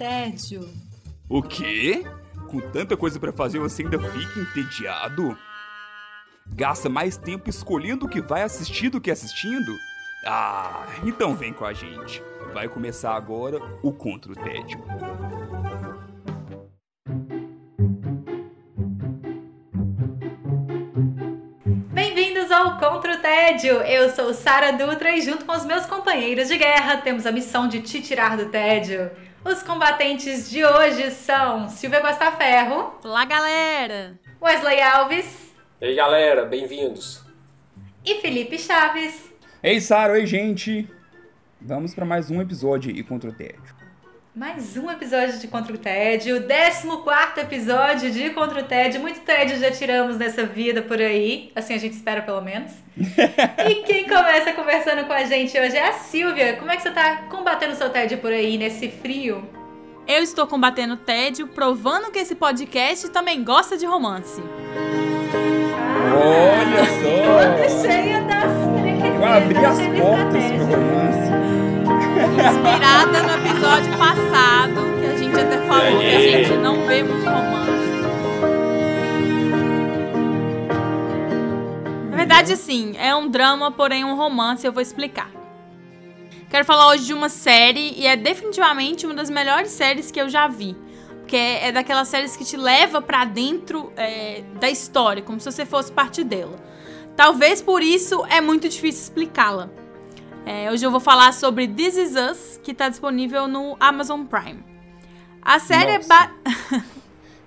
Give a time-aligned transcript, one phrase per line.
[0.00, 0.66] tédio.
[1.28, 2.02] O quê?
[2.48, 5.36] Com tanta coisa para fazer você ainda fica entediado?
[6.46, 9.76] Gasta mais tempo escolhendo o que vai assistir do que assistindo?
[10.26, 12.22] Ah, então vem com a gente.
[12.54, 14.82] Vai começar agora o Contra o Tédio.
[21.92, 23.82] Bem-vindos ao Contra o Tédio!
[23.82, 27.68] Eu sou Sara Dutra e junto com os meus companheiros de guerra temos a missão
[27.68, 29.10] de te tirar do tédio.
[29.44, 32.92] Os combatentes de hoje são Silvia Gostaferro.
[33.02, 34.18] Olá, galera!
[34.40, 35.54] Wesley Alves.
[35.80, 37.24] Ei, galera, bem-vindos.
[38.04, 39.32] E Felipe Chaves.
[39.62, 40.86] Ei, Sara, oi, gente!
[41.58, 43.79] Vamos para mais um episódio e Contra o Tédio.
[44.34, 49.00] Mais um episódio de Contra o Tédio, 14 episódio de Contra o Tédio.
[49.00, 52.70] Muito tédio já tiramos nessa vida por aí, assim a gente espera pelo menos.
[52.96, 56.56] e quem começa conversando com a gente hoje é a Silvia.
[56.58, 59.42] Como é que você tá combatendo o seu tédio por aí nesse frio?
[60.06, 64.40] Eu estou combatendo o tédio, provando que esse podcast também gosta de romance.
[66.14, 67.20] Olha só!
[67.26, 68.52] Toda cheia das.
[69.12, 71.00] Eu abri as portas pro romance.
[72.20, 77.24] Inspirada no episódio passado, que a gente até falou que a gente não vê muito
[77.24, 77.70] romance.
[82.10, 85.30] Na verdade, assim, é um drama, porém um romance, eu vou explicar.
[86.50, 90.28] Quero falar hoje de uma série, e é definitivamente uma das melhores séries que eu
[90.28, 90.76] já vi.
[91.20, 95.64] Porque é daquelas séries que te leva pra dentro é, da história, como se você
[95.64, 96.58] fosse parte dela.
[97.16, 99.70] Talvez por isso é muito difícil explicá-la.
[100.46, 104.64] É, hoje eu vou falar sobre This Is Us, que está disponível no Amazon Prime.
[105.42, 106.14] A série Nossa.
[106.14, 106.78] é.
[106.78, 106.84] Ba...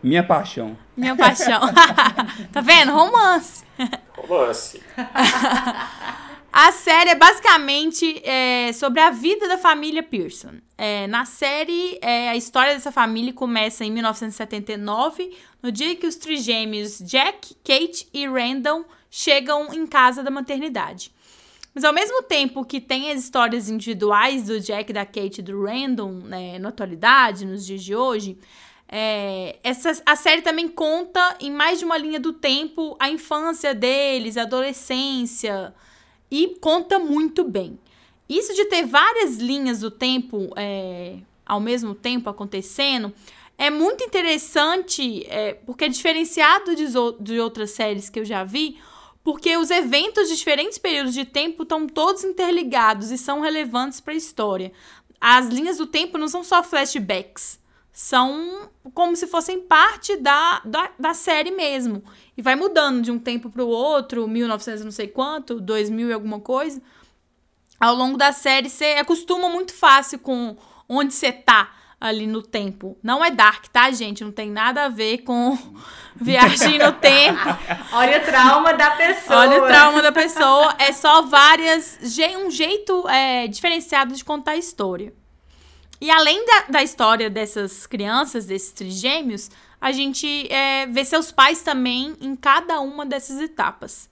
[0.02, 0.77] Minha paixão.
[0.95, 1.61] Minha paixão.
[2.52, 2.91] tá vendo?
[2.91, 3.63] Romance.
[4.16, 4.81] Romance.
[6.55, 10.59] A série é basicamente é, sobre a vida da família Pearson.
[10.78, 16.16] É, na série, é, a história dessa família começa em 1979, no dia que os
[16.16, 21.12] trigêmeos Jack, Kate e Randall chegam em casa da maternidade.
[21.73, 25.63] Mas ao mesmo tempo que tem as histórias individuais do Jack, da Kate e do
[25.63, 28.38] Randall, né, na atualidade, nos dias de hoje,
[28.88, 33.73] é, essa, a série também conta em mais de uma linha do tempo a infância
[33.73, 35.73] deles, a adolescência,
[36.29, 37.79] e conta muito bem.
[38.29, 43.11] Isso de ter várias linhas do tempo é, ao mesmo tempo acontecendo
[43.57, 46.85] é muito interessante, é, porque é diferenciado de,
[47.19, 48.78] de outras séries que eu já vi,
[49.23, 54.13] porque os eventos de diferentes períodos de tempo estão todos interligados e são relevantes para
[54.13, 54.72] a história.
[55.19, 57.57] As linhas do tempo não são só flashbacks,
[57.91, 62.03] são como se fossem parte da, da, da série mesmo.
[62.35, 66.13] E vai mudando de um tempo para o outro, 1900 não sei quanto, 2000 e
[66.13, 66.81] alguma coisa.
[67.79, 70.57] Ao longo da série, você acostuma muito fácil com
[70.90, 71.72] onde você tá
[72.03, 72.97] ali no tempo.
[73.02, 74.25] Não é dark, tá, gente?
[74.25, 75.58] Não tem nada a ver com
[76.19, 77.40] viagem no tempo.
[77.94, 79.40] Olha o trauma da pessoa.
[79.40, 80.75] Olha o trauma da pessoa.
[80.78, 81.97] É só várias.
[82.38, 85.14] Um jeito é, diferenciado de contar a história.
[86.02, 89.50] E além da, da história dessas crianças, desses trigêmeos,
[89.80, 94.09] a gente é, vê seus pais também em cada uma dessas etapas.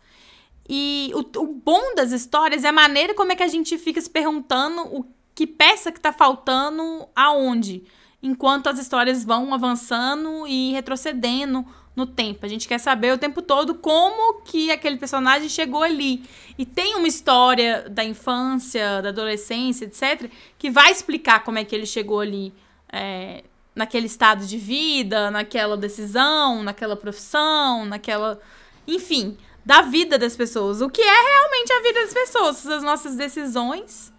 [0.69, 3.99] E o, o bom das histórias é a maneira como é que a gente fica
[3.99, 7.83] se perguntando o que peça que tá faltando aonde,
[8.21, 11.65] enquanto as histórias vão avançando e retrocedendo
[11.95, 12.45] no tempo.
[12.45, 16.23] A gente quer saber o tempo todo como que aquele personagem chegou ali.
[16.57, 21.75] E tem uma história da infância, da adolescência, etc., que vai explicar como é que
[21.75, 22.53] ele chegou ali.
[22.91, 23.43] É,
[23.73, 28.39] naquele estado de vida, naquela decisão, naquela profissão, naquela.
[28.87, 30.81] Enfim, da vida das pessoas.
[30.81, 34.10] O que é realmente a vida das pessoas, as nossas decisões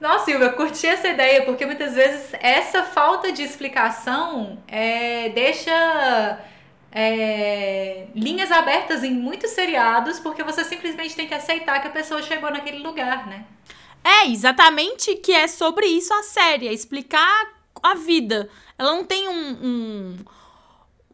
[0.00, 6.40] nossa, Silvia, curti essa ideia, porque muitas vezes essa falta de explicação é, deixa
[6.90, 12.22] é, linhas abertas em muitos seriados, porque você simplesmente tem que aceitar que a pessoa
[12.22, 13.44] chegou naquele lugar, né?
[14.02, 18.48] É, exatamente que é sobre isso a série, é explicar a vida.
[18.78, 20.16] Ela não tem um, um,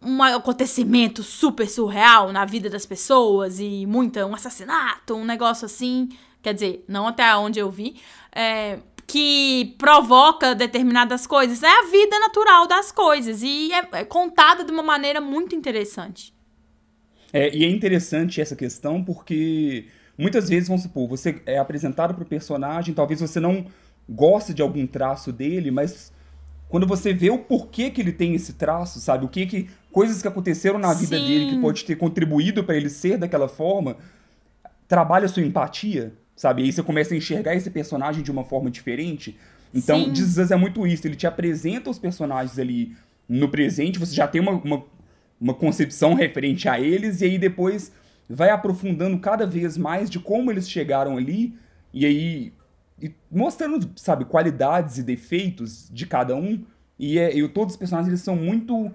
[0.00, 6.08] um acontecimento super surreal na vida das pessoas e muita, um assassinato, um negócio assim.
[6.40, 8.00] Quer dizer, não até onde eu vi,
[8.36, 11.62] é, que provoca determinadas coisas.
[11.62, 16.34] É a vida natural das coisas e é, é contada de uma maneira muito interessante.
[17.32, 19.86] É, e é interessante essa questão porque
[20.18, 23.66] muitas vezes, vamos supor, você é apresentado para o personagem, talvez você não
[24.08, 26.12] goste de algum traço dele, mas
[26.68, 29.24] quando você vê o porquê que ele tem esse traço, sabe?
[29.24, 31.26] O que que coisas que aconteceram na vida Sim.
[31.26, 33.96] dele que pode ter contribuído para ele ser daquela forma,
[34.86, 36.62] trabalha a sua empatia, sabe?
[36.62, 39.36] E aí você começa a enxergar esse personagem de uma forma diferente.
[39.74, 40.12] Então, Sim.
[40.12, 41.06] This Is Us é muito isso.
[41.06, 42.94] Ele te apresenta os personagens ali
[43.28, 44.84] no presente, você já tem uma, uma,
[45.40, 47.90] uma concepção referente a eles, e aí depois
[48.28, 51.54] vai aprofundando cada vez mais de como eles chegaram ali,
[51.92, 52.52] e aí
[53.00, 56.64] e mostrando, sabe, qualidades e defeitos de cada um.
[56.98, 58.90] E, é, e todos os personagens eles são muito.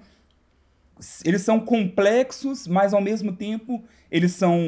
[1.26, 4.60] Eles são complexos, mas ao mesmo tempo eles são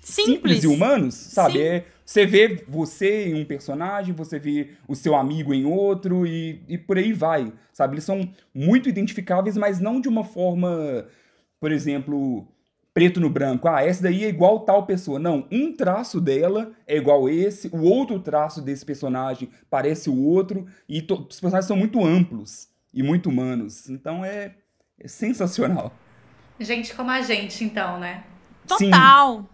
[0.00, 0.64] simples, Simples.
[0.64, 1.60] e humanos, sabe?
[1.60, 6.62] É, você vê você em um personagem, você vê o seu amigo em outro e,
[6.66, 7.94] e por aí vai, sabe?
[7.94, 11.06] Eles são muito identificáveis, mas não de uma forma,
[11.60, 12.48] por exemplo,
[12.94, 13.68] preto no branco.
[13.68, 15.18] Ah, essa daí é igual tal pessoa.
[15.18, 20.66] Não, um traço dela é igual esse, o outro traço desse personagem parece o outro,
[20.88, 23.88] e os personagens são muito amplos e muito humanos.
[23.90, 24.54] Então é
[25.06, 25.92] sensacional.
[26.58, 28.24] Gente como a gente, então, né?
[28.66, 28.90] Sim.
[28.90, 29.48] Total.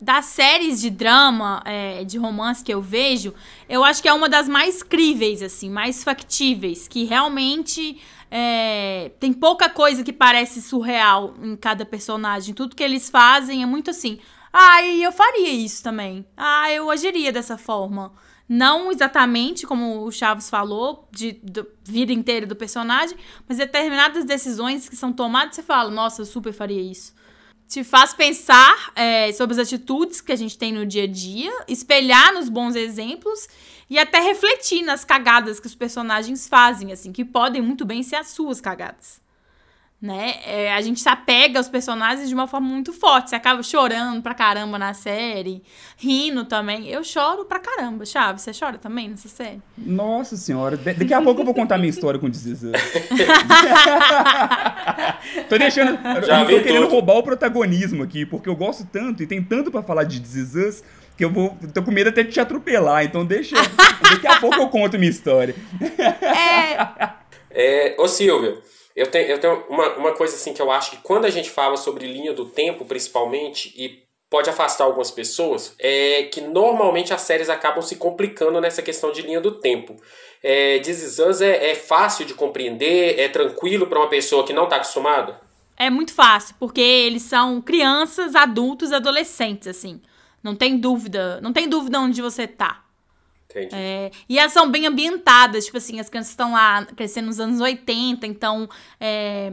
[0.00, 3.32] Das séries de drama, é, de romance que eu vejo,
[3.66, 7.98] eu acho que é uma das mais críveis, assim, mais factíveis, que realmente
[8.30, 12.54] é, tem pouca coisa que parece surreal em cada personagem.
[12.54, 14.18] Tudo que eles fazem é muito assim.
[14.52, 16.26] Ah, eu faria isso também.
[16.36, 18.12] Ah, eu agiria dessa forma.
[18.48, 23.16] Não exatamente como o Chaves falou, de, da vida inteira do personagem,
[23.48, 27.14] mas determinadas decisões que são tomadas, você fala, nossa, eu super faria isso
[27.68, 31.52] te faz pensar é, sobre as atitudes que a gente tem no dia a dia,
[31.66, 33.48] espelhar nos bons exemplos
[33.90, 38.16] e até refletir nas cagadas que os personagens fazem, assim, que podem muito bem ser
[38.16, 39.20] as suas cagadas.
[40.00, 40.34] Né?
[40.44, 43.30] É, a gente se apega aos personagens de uma forma muito forte.
[43.30, 45.62] Você acaba chorando pra caramba na série,
[45.96, 46.86] rindo também.
[46.86, 48.42] Eu choro pra caramba, Chaves.
[48.42, 49.62] Você chora também nessa série?
[49.76, 52.60] Nossa senhora, da- daqui a pouco eu vou contar minha história com Is Us.
[55.48, 55.98] tô deixando.
[56.26, 56.90] Já eu tô querendo tudo.
[56.92, 60.82] roubar o protagonismo aqui, porque eu gosto tanto e tem tanto pra falar de Us
[61.16, 61.56] que eu vou.
[61.72, 63.56] tô com medo até de te atropelar, então deixa.
[64.02, 65.54] daqui a pouco eu conto minha história.
[67.50, 68.58] É, ô Silvia,
[68.96, 71.50] eu tenho, eu tenho uma, uma coisa assim que eu acho que quando a gente
[71.50, 77.20] fala sobre linha do tempo, principalmente, e pode afastar algumas pessoas, é que normalmente as
[77.20, 79.96] séries acabam se complicando nessa questão de linha do tempo.
[80.42, 84.76] É, This é, é fácil de compreender, é tranquilo para uma pessoa que não está
[84.76, 85.40] acostumada?
[85.76, 90.00] É muito fácil, porque eles são crianças, adultos, adolescentes, assim.
[90.42, 91.38] Não tem dúvida.
[91.42, 92.85] Não tem dúvida onde você tá.
[93.50, 93.74] Entendi.
[93.74, 97.60] É, e elas são bem ambientadas, tipo assim, as crianças estão lá crescendo nos anos
[97.60, 98.68] 80, então
[99.00, 99.52] é,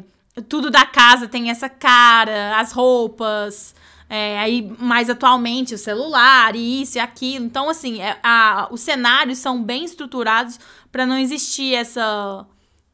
[0.49, 3.73] tudo da casa tem essa cara, as roupas,
[4.09, 7.45] é, aí mais atualmente o celular, e isso e aquilo.
[7.45, 10.59] Então, assim, é, a- os cenários são bem estruturados
[10.91, 12.45] para não existir essa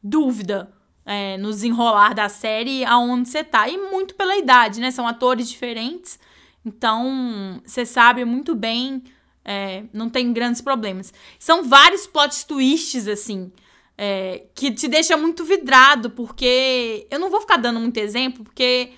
[0.02, 0.70] dúvida
[1.04, 3.68] é, no desenrolar da série aonde você tá.
[3.68, 4.90] E muito pela idade, né?
[4.90, 6.18] São atores diferentes,
[6.64, 9.02] então você sabe muito bem.
[9.44, 11.12] É, não tem grandes problemas.
[11.38, 13.50] São vários plot twists, assim,
[13.96, 17.06] é, que te deixa muito vidrado, porque.
[17.10, 18.92] Eu não vou ficar dando muito exemplo, porque.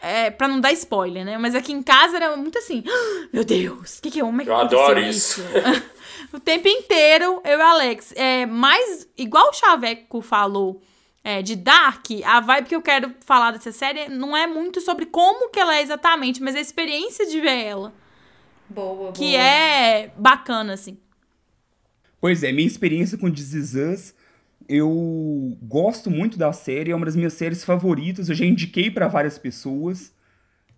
[0.00, 1.38] É, pra não dar spoiler, né?
[1.38, 2.82] Mas aqui em casa era muito assim.
[2.88, 4.22] "Ah, Meu Deus, o que, que é?
[4.24, 5.40] Como é Eu adoro isso?
[6.32, 8.12] o tempo inteiro, eu e Alex.
[8.16, 10.82] É, mas, igual o Chaveco falou
[11.22, 15.06] é, de Dark, a vibe que eu quero falar dessa série não é muito sobre
[15.06, 17.94] como que ela é exatamente, mas a experiência de ver ela.
[18.72, 19.12] Boa, boa.
[19.12, 20.98] Que é bacana, assim.
[22.20, 24.14] Pois é, minha experiência com This Is Us,
[24.68, 29.08] eu gosto muito da série, é uma das minhas séries favoritas, eu já indiquei pra
[29.08, 30.14] várias pessoas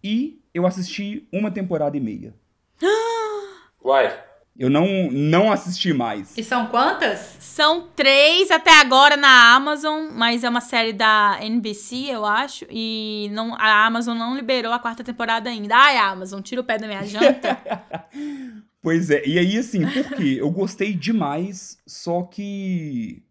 [0.02, 2.35] e eu assisti uma temporada e meia.
[3.85, 4.24] Uai,
[4.56, 6.38] Eu não, não assisti mais.
[6.38, 7.37] E são quantas?
[7.40, 12.64] São três até agora na Amazon, mas é uma série da NBC, eu acho.
[12.70, 15.75] E não, a Amazon não liberou a quarta temporada ainda.
[15.76, 17.58] Ai, Amazon, tira o pé da minha janta.
[18.84, 20.37] Pois é, e aí assim, por quê?
[20.38, 23.23] Eu gostei demais, só que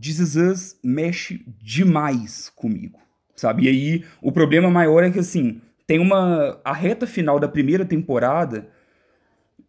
[0.00, 2.98] This Is Us mexe demais comigo,
[3.36, 3.64] sabe?
[3.64, 6.60] E aí o problema maior é que assim, tem uma.
[6.62, 8.68] A reta final da primeira temporada.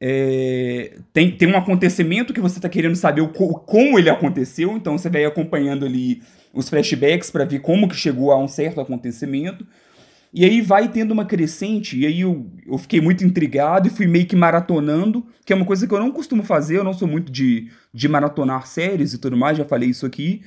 [0.02, 4.76] É, tem, tem um acontecimento que você tá querendo saber o, co- como ele aconteceu,
[4.78, 6.22] então você vai acompanhando ali
[6.54, 9.66] os flashbacks pra ver como que chegou a um certo acontecimento.
[10.32, 14.06] E aí vai tendo uma crescente, e aí eu, eu fiquei muito intrigado e fui
[14.06, 17.08] meio que maratonando, que é uma coisa que eu não costumo fazer, eu não sou
[17.08, 20.44] muito de, de maratonar séries e tudo mais, já falei isso aqui.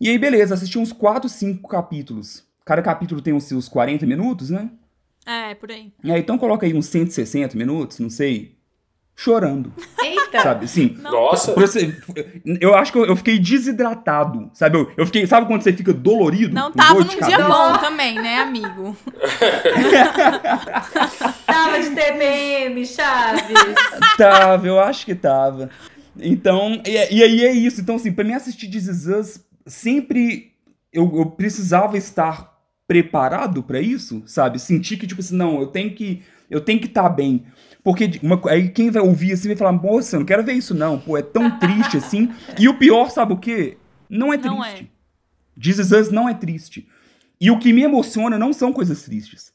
[0.00, 2.44] E aí, beleza, assisti uns 4, 5 capítulos.
[2.64, 4.70] Cada capítulo tem os seus 40 minutos, né?
[5.26, 5.92] é, por aí.
[6.04, 8.53] É, então coloca aí uns 160 minutos, não sei.
[9.16, 10.42] Chorando, Eita!
[10.42, 10.64] sabe?
[10.64, 11.54] Assim, nossa,
[12.60, 14.76] eu acho que eu, fiquei desidratado, sabe?
[14.76, 16.52] Eu, eu fiquei, sabe quando você fica dolorido?
[16.52, 18.96] Não tava num dia bom também, né, amigo?
[21.46, 23.44] Tava de TPM, Chaves!
[24.18, 25.70] Tava, eu acho que tava.
[26.18, 27.80] Então, e, e, aí é isso.
[27.80, 30.52] Então, assim, pra mim assistir This Is Us, sempre
[30.92, 32.52] eu, eu precisava estar
[32.86, 34.58] preparado para isso, sabe?
[34.58, 36.22] Sentir que, tipo assim, não, eu tenho que
[36.54, 37.44] eu tenho que estar tá bem.
[37.82, 40.72] Porque uma, aí quem vai ouvir assim vai falar, moça, eu não quero ver isso
[40.72, 42.30] não, pô, é tão triste assim.
[42.58, 43.76] E o pior, sabe o quê?
[44.08, 44.56] Não é triste.
[44.56, 44.86] Não é.
[45.56, 46.88] Is Us não é triste.
[47.40, 49.52] E o que me emociona não são coisas tristes.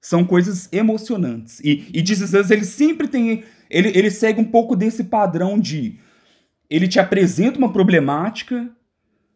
[0.00, 1.60] São coisas emocionantes.
[1.60, 3.44] E, e Is Us, ele sempre tem...
[3.68, 5.98] Ele, ele segue um pouco desse padrão de...
[6.70, 8.70] Ele te apresenta uma problemática,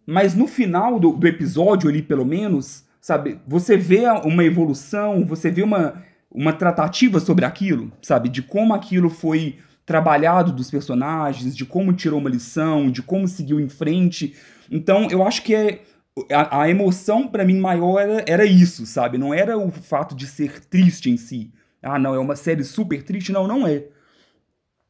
[0.07, 3.41] mas no final do, do episódio ali, pelo menos, sabe?
[3.47, 6.03] Você vê uma evolução, você vê uma
[6.35, 8.29] uma tratativa sobre aquilo, sabe?
[8.29, 13.61] De como aquilo foi trabalhado dos personagens, de como tirou uma lição, de como seguiu
[13.61, 14.35] em frente.
[14.71, 15.83] Então, eu acho que é
[16.31, 19.19] a, a emoção para mim maior era, era isso, sabe?
[19.19, 21.53] Não era o fato de ser triste em si.
[21.83, 23.33] Ah, não, é uma série super triste.
[23.33, 23.87] Não, não é.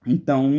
[0.06, 0.52] Então,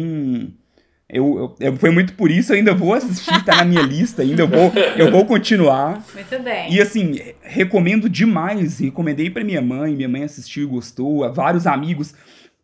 [1.14, 4.42] eu, eu, foi muito por isso, eu ainda vou assistir, tá na minha lista ainda,
[4.42, 6.04] eu vou, eu vou continuar.
[6.14, 6.74] Muito bem.
[6.74, 12.16] E assim, recomendo demais, recomendei para minha mãe, minha mãe assistiu, gostou, a vários amigos.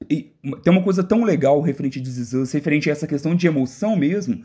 [0.09, 0.31] E
[0.63, 4.43] tem uma coisa tão legal referente a This referente a essa questão de emoção mesmo,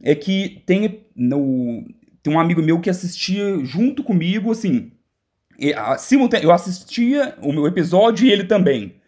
[0.00, 1.84] é que tem, no,
[2.22, 4.92] tem um amigo meu que assistia junto comigo, assim,
[5.58, 9.01] eu assistia o meu episódio e ele também.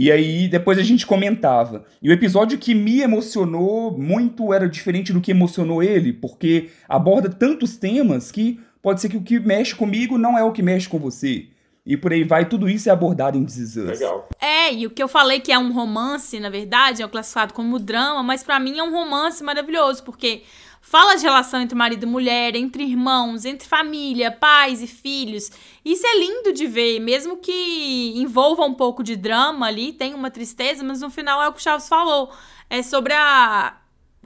[0.00, 1.84] E aí depois a gente comentava.
[2.00, 7.28] E o episódio que me emocionou muito era diferente do que emocionou ele, porque aborda
[7.28, 10.88] tantos temas que pode ser que o que mexe comigo não é o que mexe
[10.88, 11.48] com você.
[11.84, 14.28] E por aí vai, tudo isso é abordado em This Legal.
[14.40, 17.76] É, e o que eu falei que é um romance, na verdade, é classificado como
[17.80, 20.42] drama, mas para mim é um romance maravilhoso, porque
[20.88, 25.50] Fala de relação entre marido e mulher, entre irmãos, entre família, pais e filhos.
[25.84, 30.30] Isso é lindo de ver, mesmo que envolva um pouco de drama ali, tem uma
[30.30, 32.32] tristeza, mas no final é o que o Chaves falou.
[32.70, 33.76] É sobre a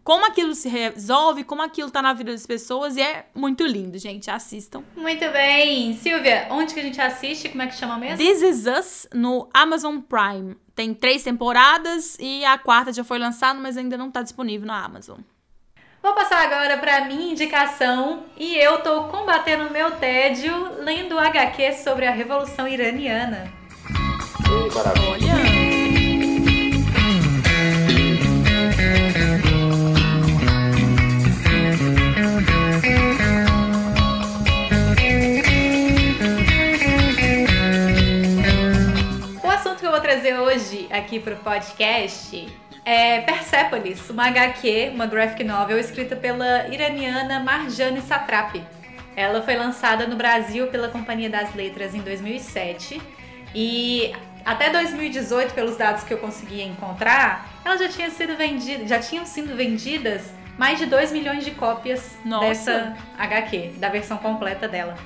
[0.05, 3.99] como aquilo se resolve, como aquilo tá na vida das pessoas e é muito lindo,
[3.99, 4.31] gente.
[4.31, 4.85] Assistam.
[4.97, 5.95] Muito bem.
[5.95, 7.49] Silvia, onde que a gente assiste?
[7.49, 8.19] Como é que chama mesmo?
[8.19, 10.57] This Is Us no Amazon Prime.
[10.77, 14.85] Tem três temporadas e a quarta já foi lançada, mas ainda não tá disponível na
[14.85, 15.19] Amazon.
[16.03, 21.19] Vou passar agora para minha indicação e eu tô combatendo o meu tédio lendo o
[21.21, 23.53] HQ sobre a Revolução Iraniana.
[24.51, 25.09] Ei, maravilha.
[25.13, 25.33] Olha.
[39.45, 42.49] O assunto que eu vou trazer hoje aqui pro podcast
[42.85, 48.63] é Persepolis, uma HQ, uma graphic novel escrita pela iraniana Marjane Satrapi.
[49.15, 53.01] Ela foi lançada no Brasil pela Companhia das Letras em 2007
[53.55, 54.13] e
[54.45, 59.25] até 2018, pelos dados que eu consegui encontrar, ela já tinha sido vendida, já tinham
[59.25, 62.47] sido vendidas mais de 2 milhões de cópias Nossa.
[62.47, 64.97] dessa HQ, da versão completa dela.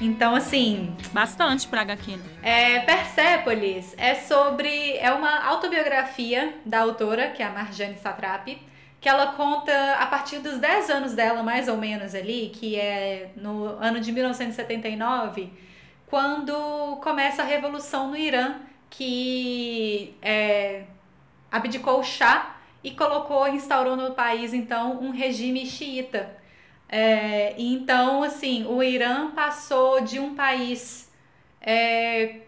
[0.00, 0.94] Então, assim.
[1.12, 2.16] Bastante pra HQ.
[2.16, 2.24] Né?
[2.42, 4.96] É, Persepolis é sobre.
[4.98, 8.58] É uma autobiografia da autora, que é a Marjane Satrapi,
[9.00, 13.30] que ela conta a partir dos 10 anos dela, mais ou menos ali, que é
[13.36, 15.52] no ano de 1979,
[16.06, 18.56] quando começa a revolução no Irã,
[18.90, 20.84] que é,
[21.50, 26.43] abdicou o chá e colocou, instaurou no país, então, um regime xiita
[26.88, 31.10] é, então, assim, o Irã passou de um país.
[31.60, 32.40] É,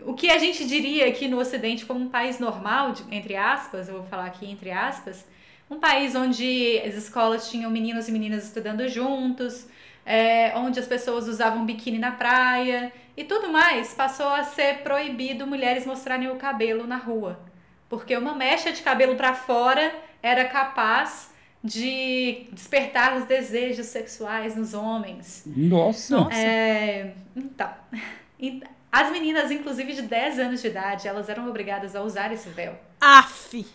[0.00, 3.88] o que a gente diria aqui no Ocidente como um país normal, de, entre aspas,
[3.88, 5.26] eu vou falar aqui entre aspas,
[5.70, 9.66] um país onde as escolas tinham meninos e meninas estudando juntos,
[10.04, 15.46] é, onde as pessoas usavam biquíni na praia e tudo mais, passou a ser proibido
[15.46, 17.40] mulheres mostrarem o cabelo na rua.
[17.88, 21.34] Porque uma mecha de cabelo para fora era capaz
[21.66, 25.42] de despertar os desejos sexuais nos homens.
[25.44, 26.28] Nossa!
[26.32, 27.70] É, então,
[28.90, 32.78] as meninas, inclusive de 10 anos de idade, elas eram obrigadas a usar esse véu.
[33.00, 33.66] Aff!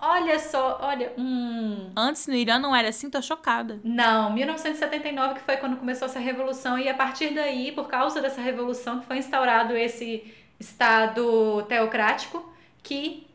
[0.00, 1.90] olha só, olha, hum...
[1.96, 3.78] Antes no Irã não era assim, tô chocada.
[3.84, 8.40] Não, 1979 que foi quando começou essa revolução e a partir daí, por causa dessa
[8.40, 10.24] revolução, que foi instaurado esse
[10.58, 12.50] estado teocrático
[12.82, 13.26] que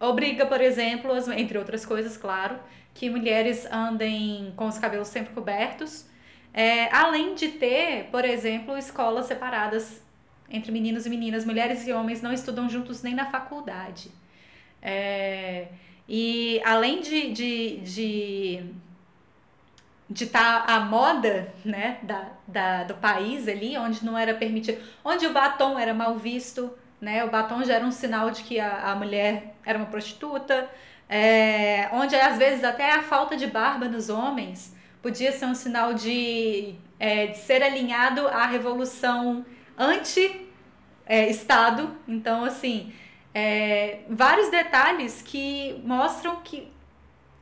[0.00, 2.58] obriga, por exemplo, entre outras coisas, claro,
[2.94, 6.06] que mulheres andem com os cabelos sempre cobertos,
[6.54, 10.00] é, além de ter, por exemplo, escolas separadas
[10.48, 14.10] entre meninos e meninas, mulheres e homens não estudam juntos nem na faculdade.
[14.80, 15.66] É,
[16.08, 17.76] e além de de,
[20.08, 24.80] de, estar tá a moda né, da, da, do país ali, onde não era permitido,
[25.04, 26.70] onde o batom era mal visto,
[27.00, 30.70] né, o batom já era um sinal de que a, a mulher era uma prostituta,
[31.08, 35.94] é, onde às vezes até a falta de barba nos homens podia ser um sinal
[35.94, 39.44] de, é, de ser alinhado à revolução
[39.78, 41.82] anti-Estado.
[41.82, 42.92] É, então, assim,
[43.34, 46.72] é, vários detalhes que mostram que,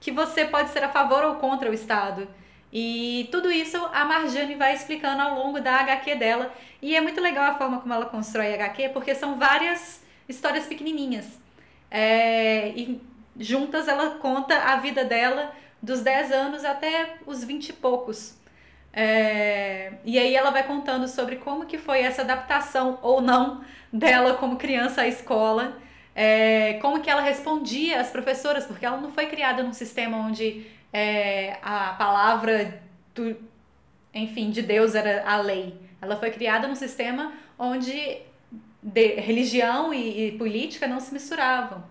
[0.00, 2.26] que você pode ser a favor ou contra o Estado.
[2.72, 6.52] E tudo isso a Marjane vai explicando ao longo da HQ dela.
[6.80, 10.66] E é muito legal a forma como ela constrói a HQ, porque são várias histórias
[10.66, 11.38] pequenininhas.
[11.90, 13.00] É, e
[13.38, 18.36] juntas ela conta a vida dela dos 10 anos até os 20 e poucos.
[18.92, 24.34] É, e aí ela vai contando sobre como que foi essa adaptação ou não dela
[24.34, 25.78] como criança à escola,
[26.14, 30.66] é, como que ela respondia às professoras, porque ela não foi criada num sistema onde
[30.92, 32.82] é, a palavra
[33.14, 33.36] do,
[34.14, 35.74] enfim, de Deus era a lei.
[36.00, 38.18] Ela foi criada num sistema onde
[38.82, 41.84] de, religião e, e, política não se misturavam.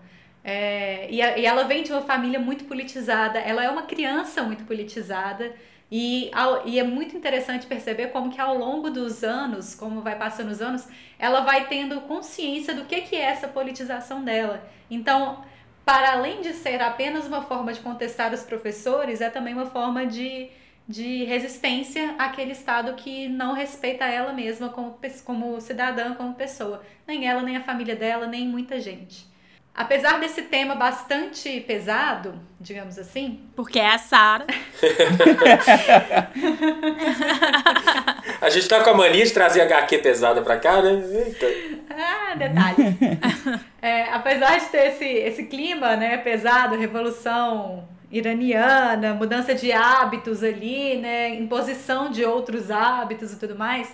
[0.44, 4.42] É, e, a, e ela vem de uma família muito politizada, ela é uma criança
[4.42, 5.54] muito politizada.
[5.94, 10.16] E, ao, e é muito interessante perceber como que ao longo dos anos, como vai
[10.16, 14.66] passando os anos, ela vai tendo consciência do que, que é essa politização dela.
[14.90, 15.44] Então,
[15.84, 20.06] para além de ser apenas uma forma de contestar os professores, é também uma forma
[20.06, 20.48] de,
[20.88, 26.82] de resistência àquele Estado que não respeita ela mesma como, como cidadã, como pessoa.
[27.06, 29.30] Nem ela, nem a família dela, nem muita gente.
[29.74, 33.40] Apesar desse tema bastante pesado, digamos assim.
[33.56, 34.44] Porque é a Sara.
[38.38, 41.02] a gente tá com a mania de trazer HQ pesada pra cá, né?
[41.24, 41.46] Eita.
[41.88, 42.96] Ah, detalhes.
[43.80, 50.98] é, apesar de ter esse, esse clima né, pesado, revolução iraniana, mudança de hábitos ali,
[50.98, 53.90] né, imposição de outros hábitos e tudo mais,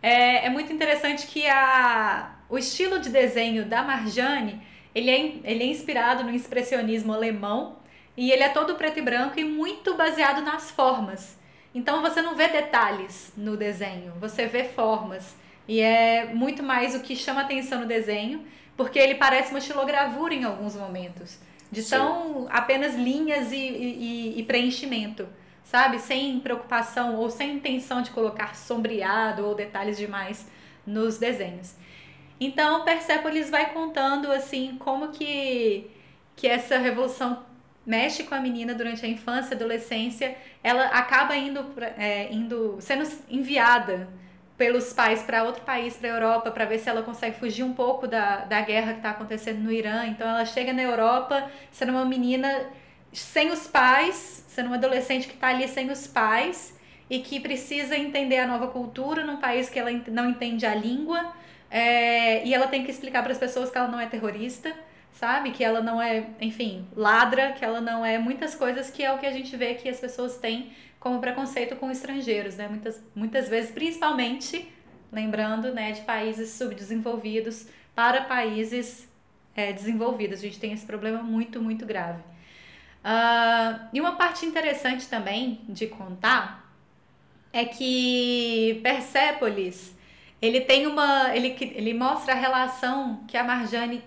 [0.00, 4.62] é, é muito interessante que a, o estilo de desenho da Marjane
[4.96, 7.76] ele é, ele é inspirado no expressionismo alemão
[8.16, 11.38] e ele é todo preto e branco e muito baseado nas formas.
[11.74, 15.36] Então você não vê detalhes no desenho, você vê formas.
[15.68, 20.32] E é muito mais o que chama atenção no desenho, porque ele parece uma estilogravura
[20.32, 21.38] em alguns momentos.
[21.70, 21.90] De Sim.
[21.90, 25.28] tão apenas linhas e, e, e preenchimento,
[25.62, 25.98] sabe?
[25.98, 30.46] Sem preocupação ou sem intenção de colocar sombreado ou detalhes demais
[30.86, 31.74] nos desenhos.
[32.38, 35.90] Então, Persepolis vai contando assim como que
[36.36, 37.44] que essa revolução
[37.84, 41.64] mexe com a menina durante a infância, adolescência, ela acaba indo,
[41.96, 44.08] é, indo sendo enviada
[44.58, 47.72] pelos pais para outro país, para a Europa, para ver se ela consegue fugir um
[47.72, 50.06] pouco da, da guerra que está acontecendo no Irã.
[50.06, 52.66] Então ela chega na Europa sendo uma menina
[53.12, 56.76] sem os pais, sendo uma adolescente que está ali sem os pais
[57.08, 61.32] e que precisa entender a nova cultura num país que ela não entende a língua
[61.70, 64.74] é, e ela tem que explicar para as pessoas que ela não é terrorista,
[65.12, 65.50] sabe?
[65.50, 69.18] Que ela não é, enfim, ladra, que ela não é muitas coisas que é o
[69.18, 72.68] que a gente vê que as pessoas têm como preconceito com estrangeiros, né?
[72.68, 74.70] Muitas, muitas vezes, principalmente,
[75.12, 79.08] lembrando, né, de países subdesenvolvidos para países
[79.54, 80.40] é, desenvolvidos.
[80.40, 82.20] A gente tem esse problema muito, muito grave.
[83.04, 86.74] Uh, e uma parte interessante também de contar
[87.52, 89.95] é que Persépolis
[90.40, 91.34] ele tem uma.
[91.34, 94.02] Ele, ele mostra a relação que a Marjane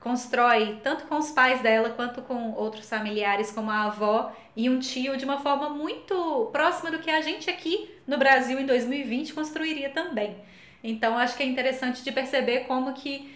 [0.00, 4.78] constrói, tanto com os pais dela quanto com outros familiares, como a avó e um
[4.78, 9.32] tio, de uma forma muito próxima do que a gente aqui no Brasil em 2020
[9.32, 10.36] construiria também.
[10.82, 13.34] Então, acho que é interessante de perceber como que,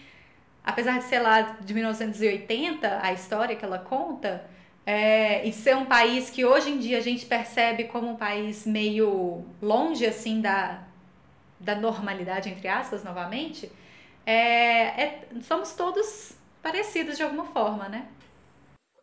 [0.63, 4.45] apesar de ser lá de 1980, a história que ela conta,
[4.85, 8.65] é, e ser um país que hoje em dia a gente percebe como um país
[8.67, 10.83] meio longe, assim, da,
[11.59, 13.71] da normalidade, entre aspas, novamente,
[14.25, 18.07] é, é, somos todos parecidos de alguma forma, né?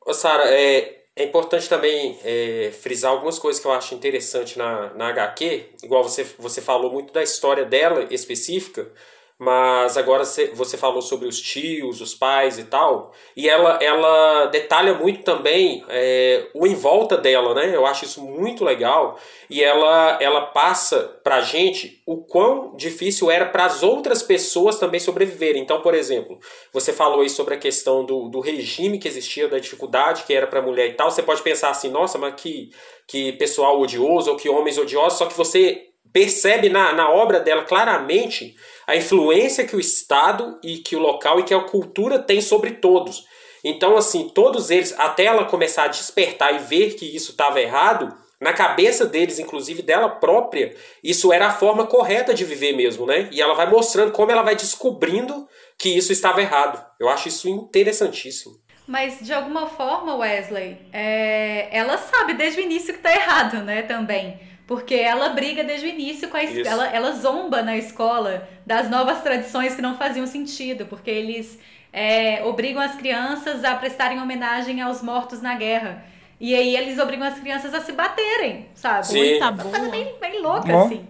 [0.07, 4.95] Ô, Sara, é, é importante também é, frisar algumas coisas que eu acho interessante na,
[4.95, 8.91] na HQ, igual você, você falou muito da história dela específica,
[9.39, 14.95] mas agora você falou sobre os tios, os pais e tal, e ela, ela detalha
[14.95, 17.75] muito também é, o em volta dela, né?
[17.75, 19.19] Eu acho isso muito legal,
[19.51, 24.99] e ela, ela passa pra gente o quão difícil era para as outras pessoas também
[24.99, 25.61] sobreviverem.
[25.61, 26.39] Então, por exemplo,
[26.73, 30.47] você falou aí sobre a questão do, do regime que existia, da dificuldade que era
[30.47, 32.71] para mulher e tal, você pode pensar assim, nossa, mas que,
[33.07, 37.65] que pessoal odioso, ou que homens odiosos, só que você percebe na, na obra dela
[37.65, 42.41] claramente a influência que o Estado e que o local e que a cultura tem
[42.41, 43.25] sobre todos.
[43.65, 48.15] Então, assim, todos eles, até ela começar a despertar e ver que isso estava errado,
[48.41, 53.29] na cabeça deles, inclusive dela própria, isso era a forma correta de viver mesmo, né?
[53.33, 56.85] E ela vai mostrando como ela vai descobrindo que isso estava errado.
[57.01, 58.55] Eu acho isso interessantíssimo.
[58.87, 63.83] Mas de alguma forma, Wesley, é, ela sabe desde o início que tá errado, né?
[63.83, 64.39] Também.
[64.67, 69.23] Porque ela briga desde o início com a escola, ela zomba na escola das novas
[69.23, 71.59] tradições que não faziam sentido, porque eles
[71.93, 76.05] é, obrigam as crianças a prestarem homenagem aos mortos na guerra.
[76.41, 79.07] E aí eles obrigam as crianças a se baterem, sabe?
[79.07, 79.31] Sim.
[79.31, 79.91] Muita Uma coisa boa.
[79.91, 80.85] bem, bem louca, Ó.
[80.85, 81.07] assim.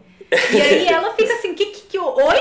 [0.52, 2.40] E aí ela fica assim, que, que, que, oi?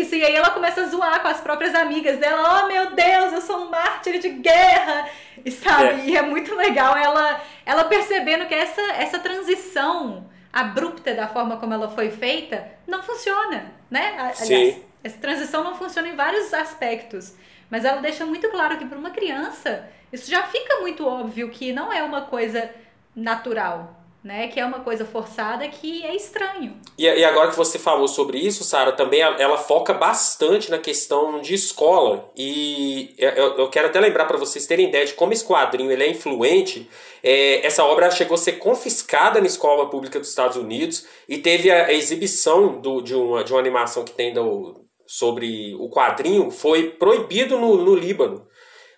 [0.00, 0.14] Isso?
[0.14, 2.62] E aí ela começa a zoar com as próprias amigas dela.
[2.64, 5.08] Oh, meu Deus, eu sou um mártir de guerra.
[5.44, 5.84] E sabe?
[6.00, 6.04] É.
[6.06, 11.74] E é muito legal ela, ela percebendo que essa, essa transição abrupta da forma como
[11.74, 14.14] ela foi feita não funciona, né?
[14.18, 14.54] A- Sim.
[14.54, 17.34] Aliás, essa transição não funciona em vários aspectos.
[17.70, 21.72] Mas ela deixa muito claro que para uma criança, isso já fica muito óbvio que
[21.72, 22.70] não é uma coisa
[23.16, 24.48] natural, né?
[24.48, 26.80] Que é uma coisa forçada que é estranho.
[26.96, 31.42] E, e agora que você falou sobre isso, Sara, também ela, foca bastante na questão
[31.42, 32.32] de escola.
[32.34, 36.02] E eu, eu quero até lembrar para vocês terem ideia de como esse quadrinho ele
[36.02, 36.88] é influente.
[37.22, 41.70] É, essa obra chegou a ser confiscada na escola pública dos Estados Unidos e teve
[41.70, 46.50] a, a exibição do, de, uma, de uma animação que tem do, sobre o quadrinho,
[46.50, 48.46] foi proibido no, no Líbano.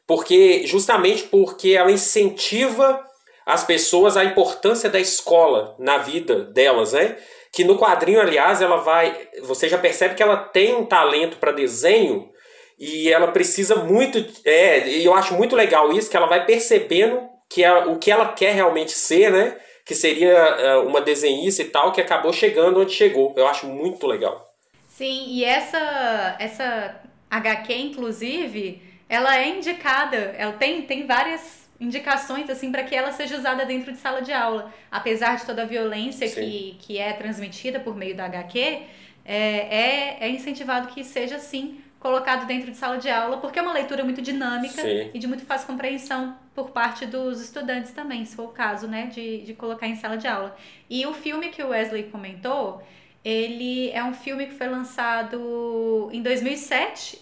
[0.06, 3.04] Porque, justamente porque ela incentiva
[3.46, 7.16] as pessoas a importância da escola na vida delas, né?
[7.52, 9.28] Que no quadrinho, aliás, ela vai.
[9.44, 12.28] Você já percebe que ela tem um talento para desenho
[12.76, 14.18] e ela precisa muito.
[14.44, 18.10] É, e eu acho muito legal isso, que ela vai percebendo que é o que
[18.10, 19.56] ela quer realmente ser, né?
[19.84, 23.32] Que seria é, uma desenhista e tal, que acabou chegando onde chegou.
[23.36, 24.44] Eu acho muito legal.
[24.88, 32.70] Sim, e essa essa HQ, inclusive, ela é indicada, ela tem, tem várias indicações assim
[32.70, 34.72] para que ela seja usada dentro de sala de aula.
[34.90, 36.40] Apesar de toda a violência Sim.
[36.40, 41.80] que, que é transmitida por meio da HQ, é, é, é incentivado que seja assim
[41.98, 45.10] colocado dentro de sala de aula, porque é uma leitura muito dinâmica Sim.
[45.12, 49.06] e de muito fácil compreensão por parte dos estudantes também, se for o caso, né,
[49.06, 50.56] de, de colocar em sala de aula.
[50.88, 52.82] E o filme que o Wesley comentou,
[53.24, 57.20] ele é um filme que foi lançado em 2007,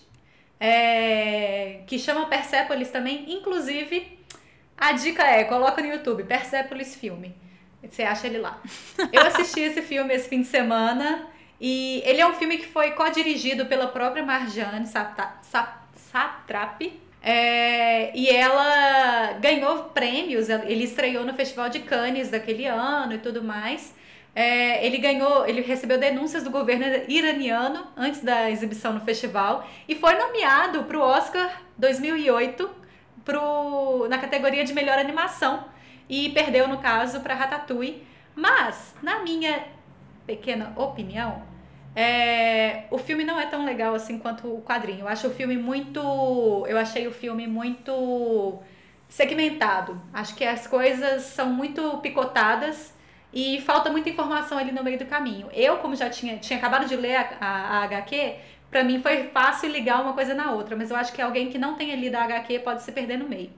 [0.60, 3.32] é, que chama Persepolis também.
[3.32, 4.13] Inclusive,
[4.76, 7.34] a dica é, coloca no YouTube, Persepolis Filme.
[7.82, 8.60] Você acha ele lá.
[9.12, 11.26] Eu assisti esse filme esse fim de semana
[11.60, 14.86] e ele é um filme que foi co-dirigido pela própria Marjane
[15.96, 17.00] Satrapi.
[17.22, 23.42] É, e ela ganhou prêmios, ele estreou no Festival de Cannes daquele ano e tudo
[23.42, 23.94] mais.
[24.34, 29.94] É, ele ganhou, ele recebeu denúncias do governo iraniano antes da exibição no festival e
[29.94, 32.68] foi nomeado para o Oscar 2008
[33.24, 35.64] pro, na categoria de melhor animação
[36.08, 38.06] e perdeu no caso para Ratatouille.
[38.34, 39.64] Mas na minha
[40.26, 41.42] pequena opinião,
[41.94, 45.00] é, o filme não é tão legal assim quanto o quadrinho.
[45.00, 46.00] Eu acho o filme muito,
[46.66, 48.58] eu achei o filme muito
[49.08, 50.00] segmentado.
[50.12, 52.92] Acho que as coisas são muito picotadas
[53.32, 55.48] e falta muita informação ali no meio do caminho.
[55.52, 58.36] Eu, como já tinha, tinha acabado de ler a, a, a HQ,
[58.74, 61.56] pra mim foi fácil ligar uma coisa na outra, mas eu acho que alguém que
[61.56, 63.52] não tenha lido a HQ pode se perder no meio.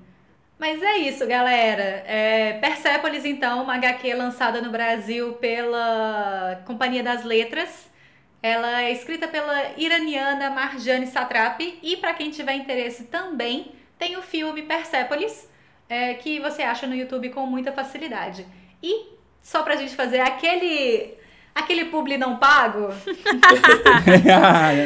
[0.59, 2.05] Mas é isso, galera.
[2.07, 7.91] É, Persepolis, então, uma HQ lançada no Brasil pela Companhia das Letras.
[8.43, 14.23] Ela é escrita pela iraniana Marjane Satrapi e para quem tiver interesse também tem o
[14.23, 15.49] filme Persepolis,
[15.89, 18.47] é, que você acha no YouTube com muita facilidade.
[18.83, 21.15] E só pra gente fazer aquele
[21.57, 22.89] aquele publi não pago,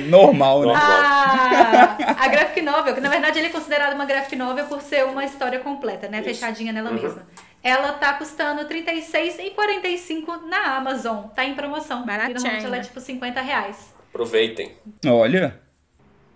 [0.09, 0.67] Normal, né?
[0.67, 1.97] Normal.
[2.19, 5.25] a, graphic novel, que na verdade ele é considerado uma graphic novel por ser uma
[5.25, 6.19] história completa, né?
[6.21, 6.29] Isso.
[6.41, 7.03] Fechadinha nela Uhum.
[7.03, 7.27] mesma.
[7.63, 11.25] Ela tá custando R$ 36,45 na Amazon.
[11.35, 12.07] Tá em promoção.
[12.07, 13.93] Baratinha E normalmente ela é tipo 50 reais.
[14.09, 14.77] Aproveitem.
[15.07, 15.61] Olha,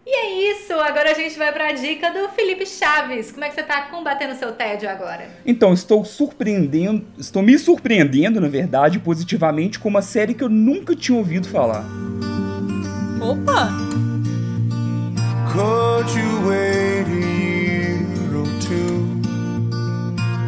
[0.06, 3.32] E é isso, agora a gente vai pra dica do Felipe Chaves.
[3.32, 5.28] Como é que você tá combatendo o seu tédio agora?
[5.46, 10.94] então estou surpreendendo, estou me surpreendendo, na verdade, positivamente com uma série que eu nunca
[10.94, 11.86] tinha ouvido falar.
[13.20, 13.70] Opa!
[15.50, 19.06] Could you wait a year or two?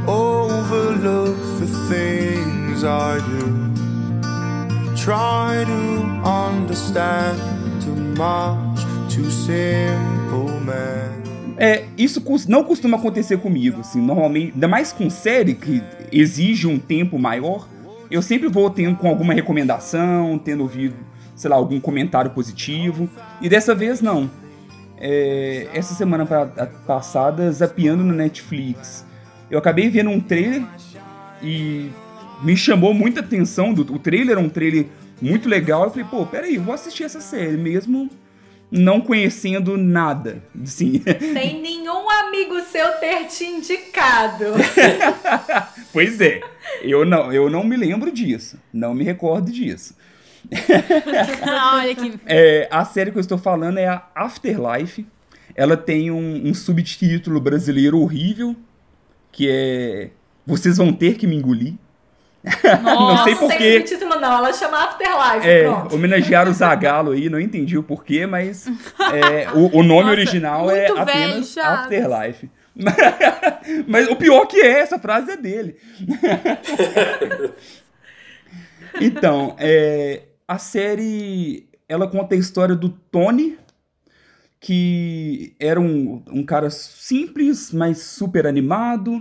[0.07, 3.67] Overlook the things I do.
[4.97, 7.39] Try to understand
[7.81, 7.95] too
[11.59, 16.79] É, isso não costuma acontecer comigo, assim, normalmente, ainda mais com série que exige um
[16.79, 17.67] tempo maior,
[18.11, 20.95] eu sempre vou tendo com alguma recomendação, tendo ouvido,
[21.35, 23.09] sei lá, algum comentário positivo,
[23.41, 24.31] e dessa vez não.
[24.99, 29.05] É, essa semana pa- a- passada, zapeando no Netflix,
[29.51, 30.63] eu acabei vendo um trailer
[31.43, 31.91] e
[32.43, 34.87] me chamou muita atenção, do, o trailer é um trailer
[35.23, 38.11] muito legal, eu falei, pô, peraí, vou assistir essa série, mesmo
[38.71, 40.43] não conhecendo nada.
[40.65, 41.03] Sim.
[41.33, 44.47] Sem nenhum amigo seu ter te indicado.
[45.93, 46.41] pois é.
[46.83, 48.59] Eu não, eu não me lembro disso.
[48.73, 49.95] Não me recordo disso.
[51.75, 52.15] Olha que.
[52.27, 55.07] É, a série que eu estou falando é a Afterlife.
[55.55, 58.55] Ela tem um, um subtítulo brasileiro horrível,
[59.33, 60.11] que é
[60.47, 61.75] Vocês vão ter que me engolir.
[62.83, 63.85] Não sei porquê.
[64.21, 65.95] não, ela chama Afterlife, É, pronto.
[65.95, 68.67] homenagearam o Zagalo aí, não entendi o porquê, mas
[69.13, 71.85] é, o, o nome Nossa, original é velho, apenas chato.
[71.85, 72.51] Afterlife.
[73.89, 75.77] mas o pior que é, essa frase é dele.
[79.01, 83.59] então, é, a série, ela conta a história do Tony,
[84.61, 89.21] que era um, um cara simples, mas super animado.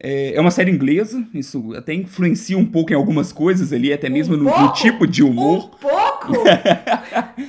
[0.00, 4.08] É, é uma série inglesa, isso até influencia um pouco em algumas coisas ali, até
[4.08, 4.74] mesmo no- no, pouco?
[4.74, 5.64] tipo de humor.
[5.64, 6.32] Um pouco?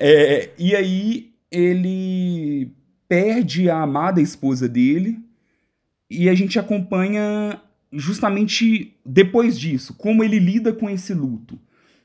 [0.00, 2.70] É, e aí ele
[3.08, 5.18] perde a amada esposa dele
[6.08, 7.60] e a gente acompanha
[7.92, 11.58] justamente depois disso, como ele lida com esse luto.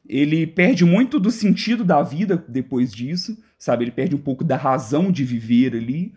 [0.09, 3.83] Ele perde muito do sentido da vida depois disso, sabe?
[3.85, 6.13] Ele perde um pouco da razão de viver ali.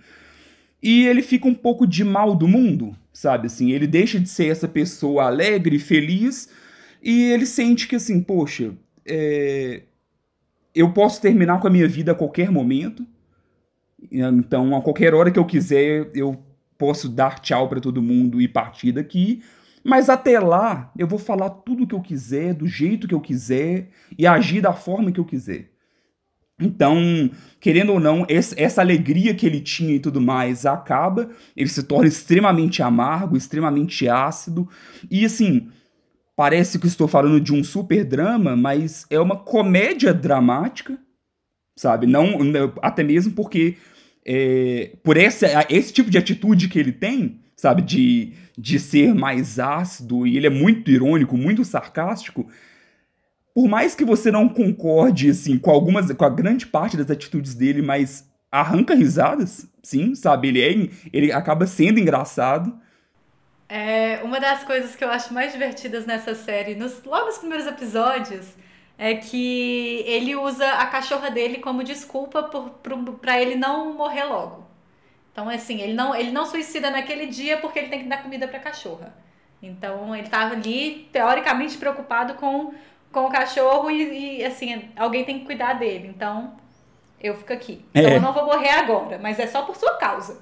[0.82, 3.46] E ele fica um pouco de mal do mundo, sabe?
[3.46, 6.50] Assim, ele deixa de ser essa pessoa alegre, feliz,
[7.02, 8.74] e ele sente que, assim, poxa,
[9.06, 9.84] é,
[10.74, 13.06] eu posso terminar com a minha vida a qualquer momento.
[14.12, 16.38] Então, a qualquer hora que eu quiser, eu
[16.76, 19.42] posso dar tchau pra todo mundo e partir daqui.
[19.82, 23.20] Mas até lá, eu vou falar tudo o que eu quiser, do jeito que eu
[23.20, 25.70] quiser e agir da forma que eu quiser.
[26.60, 31.68] Então, querendo ou não, esse- essa alegria que ele tinha e tudo mais acaba, ele
[31.68, 34.66] se torna extremamente amargo, extremamente ácido,
[35.10, 35.68] e assim,
[36.36, 40.98] parece que estou falando de um super drama, mas é uma comédia dramática,
[41.76, 42.06] sabe?
[42.06, 42.38] Não,
[42.82, 43.76] até mesmo porque
[44.26, 49.58] é, por essa, esse tipo de atitude que ele tem, sabe, de, de ser mais
[49.58, 52.48] ácido e ele é muito irônico, muito sarcástico.
[53.56, 57.54] Por mais que você não concorde assim com algumas, com a grande parte das atitudes
[57.54, 60.48] dele, mas arranca risadas, sim, sabe?
[60.48, 62.78] Ele é, ele acaba sendo engraçado.
[63.66, 67.66] É, uma das coisas que eu acho mais divertidas nessa série, nos, logo nos primeiros
[67.66, 68.46] episódios,
[68.98, 72.50] é que ele usa a cachorra dele como desculpa
[73.22, 74.66] pra ele não morrer logo.
[75.32, 78.46] Então, assim, ele não, ele não suicida naquele dia porque ele tem que dar comida
[78.46, 79.16] pra cachorra.
[79.62, 82.74] Então, ele tava ali, teoricamente, preocupado com,
[83.16, 86.12] com o cachorro e, e, assim, alguém tem que cuidar dele.
[86.14, 86.52] Então,
[87.18, 87.80] eu fico aqui.
[87.94, 88.16] Então, É.
[88.16, 90.38] eu não vou morrer agora, mas é só por sua causa.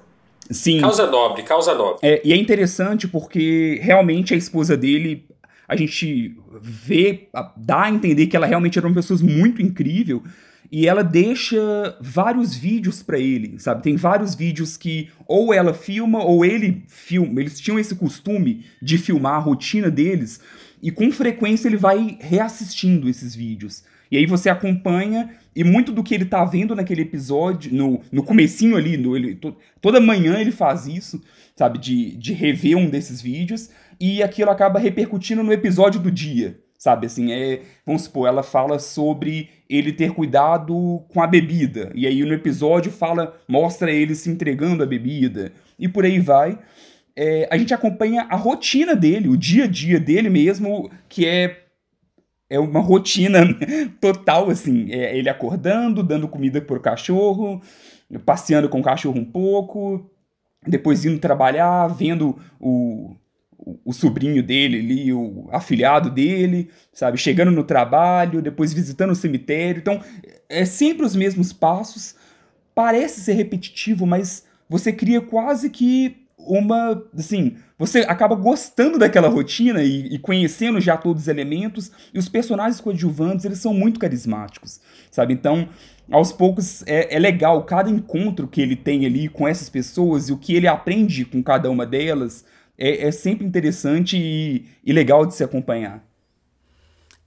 [0.51, 0.81] Sim.
[0.81, 1.99] Causa nobre, causa nobre.
[2.03, 5.25] É, e é interessante porque realmente a esposa dele,
[5.65, 10.21] a gente vê, dá a entender que ela realmente era uma pessoa muito incrível.
[10.69, 11.55] E ela deixa
[12.01, 13.83] vários vídeos pra ele, sabe?
[13.83, 17.39] Tem vários vídeos que ou ela filma ou ele filma.
[17.39, 20.41] Eles tinham esse costume de filmar a rotina deles
[20.85, 23.83] e com frequência ele vai reassistindo esses vídeos.
[24.11, 28.21] E aí você acompanha e muito do que ele tá vendo naquele episódio, no, no
[28.21, 31.19] comecinho ali, no, ele, to- toda manhã ele faz isso,
[31.55, 31.79] sabe?
[31.79, 37.07] De, de rever um desses vídeos e aquilo acaba repercutindo no episódio do dia, sabe?
[37.07, 41.91] Assim, é, vamos supor, ela fala sobre ele ter cuidado com a bebida.
[41.95, 45.51] E aí no episódio fala, mostra ele se entregando a bebida.
[45.79, 46.59] E por aí vai.
[47.17, 51.65] É, a gente acompanha a rotina dele, o dia a dia dele mesmo, que é
[52.49, 53.39] é uma rotina
[53.99, 54.91] total, assim.
[54.91, 57.61] É ele acordando, dando comida pro cachorro,
[58.25, 60.09] passeando com o cachorro um pouco,
[60.65, 63.15] depois indo trabalhar, vendo o,
[63.57, 67.17] o, o sobrinho dele ali, o afilhado dele, sabe?
[67.17, 69.79] Chegando no trabalho, depois visitando o cemitério.
[69.79, 70.01] Então,
[70.47, 72.15] é sempre os mesmos passos.
[72.73, 77.03] Parece ser repetitivo, mas você cria quase que uma.
[77.17, 81.91] Assim, você acaba gostando daquela rotina e, e conhecendo já todos os elementos.
[82.13, 84.79] E os personagens coadjuvantes, eles são muito carismáticos,
[85.11, 85.33] sabe?
[85.33, 85.67] Então,
[86.11, 90.33] aos poucos, é, é legal cada encontro que ele tem ali com essas pessoas e
[90.33, 92.45] o que ele aprende com cada uma delas.
[92.77, 96.03] É, é sempre interessante e, e legal de se acompanhar.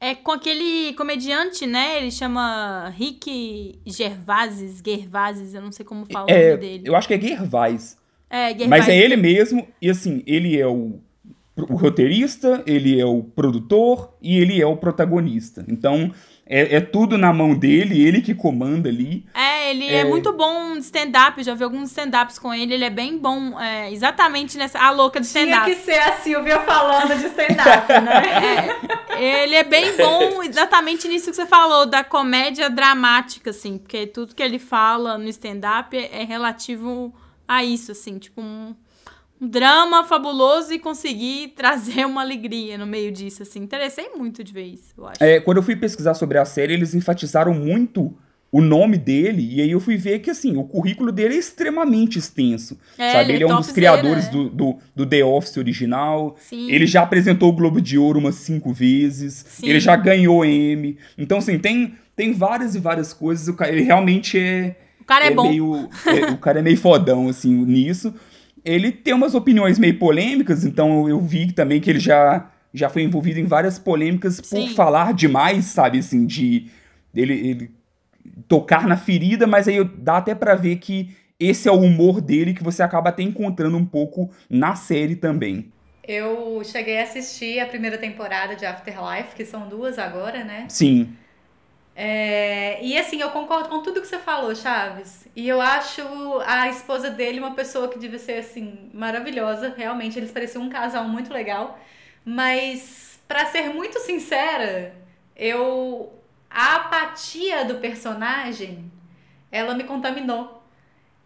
[0.00, 1.98] É com aquele comediante, né?
[1.98, 6.84] Ele chama Rick Gervais, Gervais, eu não sei como fala o É, nome dele.
[6.84, 7.96] eu acho que é Gervais.
[8.30, 8.68] É, Gervais.
[8.68, 11.00] Mas é ele mesmo, e assim, ele é o,
[11.56, 15.64] o roteirista, ele é o produtor e ele é o protagonista.
[15.68, 16.12] Então,
[16.50, 19.24] é, é tudo na mão dele, ele que comanda ali.
[19.34, 20.04] É, ele é, É.
[20.04, 23.90] muito bom de stand-up, já vi alguns stand-ups com ele, ele é bem bom, é,
[23.92, 25.70] exatamente nessa, a louca do Tinha stand-up.
[25.74, 28.68] que ser a Silvia falando de stand-up, né?
[29.18, 34.32] Ele é bem bom exatamente nisso que você falou, da comédia dramática, assim, porque tudo
[34.32, 37.12] que ele fala no stand-up é, é relativo
[37.48, 38.74] a isso, assim, tipo um,
[39.40, 43.60] um drama fabuloso e conseguir trazer uma alegria no meio disso, assim.
[43.60, 45.24] Interessei muito de ver isso, eu acho.
[45.24, 48.14] É, quando eu fui pesquisar sobre a série, eles enfatizaram muito
[48.50, 52.18] o nome dele, e aí eu fui ver que, assim, o currículo dele é extremamente
[52.18, 53.24] extenso, É, sabe?
[53.24, 54.30] ele Ele é um dos criadores né?
[54.30, 56.70] do, do, do The Office original, Sim.
[56.70, 59.68] ele já apresentou o Globo de Ouro umas cinco vezes, Sim.
[59.68, 64.76] ele já ganhou Emmy, então, assim, tem, tem várias e várias coisas, ele realmente é...
[65.08, 65.48] O cara é, bom.
[65.48, 68.14] meio, é, o cara é meio fodão, assim, nisso.
[68.62, 73.04] Ele tem umas opiniões meio polêmicas, então eu vi também que ele já, já foi
[73.04, 74.74] envolvido em várias polêmicas por Sim.
[74.74, 76.66] falar demais, sabe, assim, de
[77.14, 77.70] ele, ele
[78.46, 82.52] tocar na ferida, mas aí dá até pra ver que esse é o humor dele
[82.52, 85.72] que você acaba até encontrando um pouco na série também.
[86.06, 90.66] Eu cheguei a assistir a primeira temporada de Afterlife, que são duas agora, né?
[90.68, 91.14] Sim,
[92.00, 95.26] É, e assim, eu concordo com tudo que você falou, Chaves.
[95.34, 96.00] E eu acho
[96.46, 99.74] a esposa dele uma pessoa que devia ser assim maravilhosa.
[99.76, 101.76] Realmente, eles pareciam um casal muito legal.
[102.24, 104.94] Mas, pra ser muito sincera,
[105.34, 106.12] eu
[106.48, 108.92] a apatia do personagem,
[109.50, 110.62] ela me contaminou.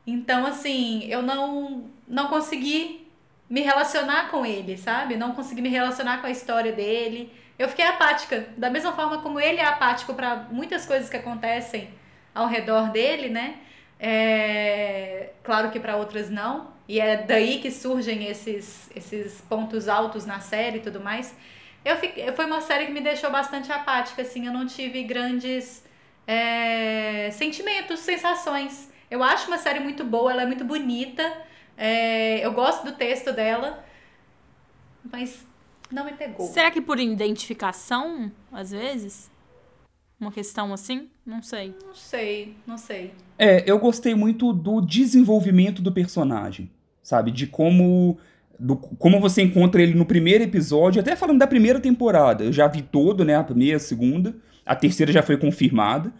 [0.06, 3.01] Então, assim, eu não não consegui
[3.52, 5.14] me relacionar com ele, sabe?
[5.14, 7.30] Não consegui me relacionar com a história dele.
[7.58, 11.90] Eu fiquei apática, da mesma forma como ele é apático para muitas coisas que acontecem
[12.34, 13.56] ao redor dele, né?
[14.00, 16.72] É, Claro que para outras não.
[16.88, 21.36] E é daí que surgem esses, esses pontos altos na série e tudo mais.
[21.84, 24.46] Eu fiquei, foi uma série que me deixou bastante apática, assim.
[24.46, 25.84] Eu não tive grandes
[26.26, 28.90] é, sentimentos, sensações.
[29.10, 31.22] Eu acho uma série muito boa, ela é muito bonita.
[31.76, 33.84] É, eu gosto do texto dela,
[35.10, 35.44] mas
[35.90, 36.46] não me pegou.
[36.46, 39.30] Será que por identificação, às vezes?
[40.18, 41.08] Uma questão assim?
[41.26, 41.74] Não sei.
[41.84, 43.12] Não sei, não sei.
[43.38, 46.70] É, eu gostei muito do desenvolvimento do personagem,
[47.02, 47.30] sabe?
[47.30, 48.18] De como
[48.58, 52.44] do, como você encontra ele no primeiro episódio, até falando da primeira temporada.
[52.44, 53.34] Eu já vi todo, né?
[53.34, 54.36] A primeira, a segunda.
[54.64, 56.12] A terceira já foi confirmada.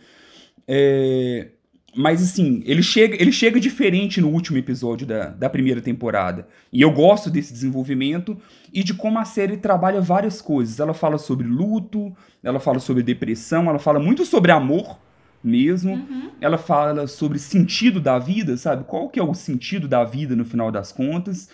[0.67, 1.49] É,
[1.94, 6.48] mas assim, ele chega, ele chega diferente no último episódio da, da primeira temporada.
[6.72, 8.37] E eu gosto desse desenvolvimento
[8.72, 10.81] e de como a série trabalha várias coisas.
[10.81, 12.11] Ela fala sobre luto,
[12.42, 14.98] ela fala sobre depressão, ela fala muito sobre amor
[15.44, 15.96] mesmo.
[16.40, 18.85] Ela fala sobre sentido da vida, sabe?
[18.85, 21.50] Qual que é o sentido da vida no final das contas?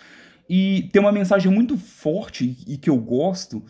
[0.49, 3.61] E tem uma mensagem muito forte e que eu gosto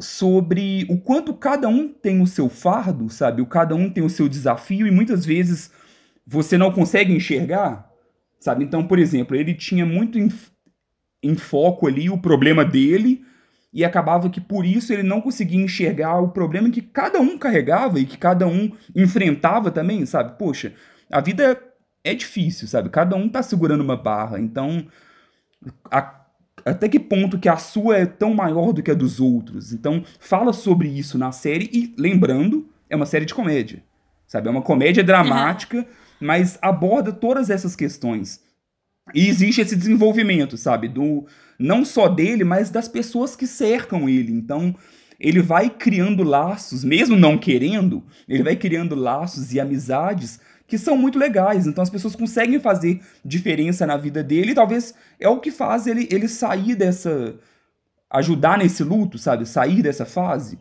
[0.00, 3.42] sobre o quanto cada um tem o seu fardo, sabe?
[3.42, 5.72] O cada um tem o seu desafio e muitas vezes
[6.30, 7.90] você não consegue enxergar,
[8.38, 8.62] sabe?
[8.64, 10.28] Então, por exemplo, ele tinha muito em,
[11.22, 13.24] em foco ali o problema dele
[13.72, 17.98] e acabava que por isso ele não conseguia enxergar o problema que cada um carregava
[17.98, 20.38] e que cada um enfrentava também, sabe?
[20.38, 20.74] Poxa,
[21.10, 21.58] a vida
[22.04, 22.90] é difícil, sabe?
[22.90, 24.86] Cada um tá segurando uma barra, então
[25.90, 26.14] a-
[26.64, 29.72] até que ponto que a sua é tão maior do que a dos outros?
[29.72, 33.82] Então, fala sobre isso na série e lembrando, é uma série de comédia,
[34.26, 34.48] sabe?
[34.48, 35.86] É uma comédia dramática,
[36.20, 38.40] mas aborda todas essas questões.
[39.14, 40.88] E existe esse desenvolvimento, sabe?
[40.88, 41.26] Do
[41.58, 44.32] não só dele, mas das pessoas que cercam ele.
[44.32, 44.74] Então,
[45.18, 50.96] ele vai criando laços, mesmo não querendo, ele vai criando laços e amizades que são
[50.96, 51.66] muito legais.
[51.66, 55.86] Então, as pessoas conseguem fazer diferença na vida dele e talvez é o que faz
[55.86, 57.34] ele, ele sair dessa.
[58.10, 59.46] ajudar nesse luto, sabe?
[59.46, 60.58] Sair dessa fase.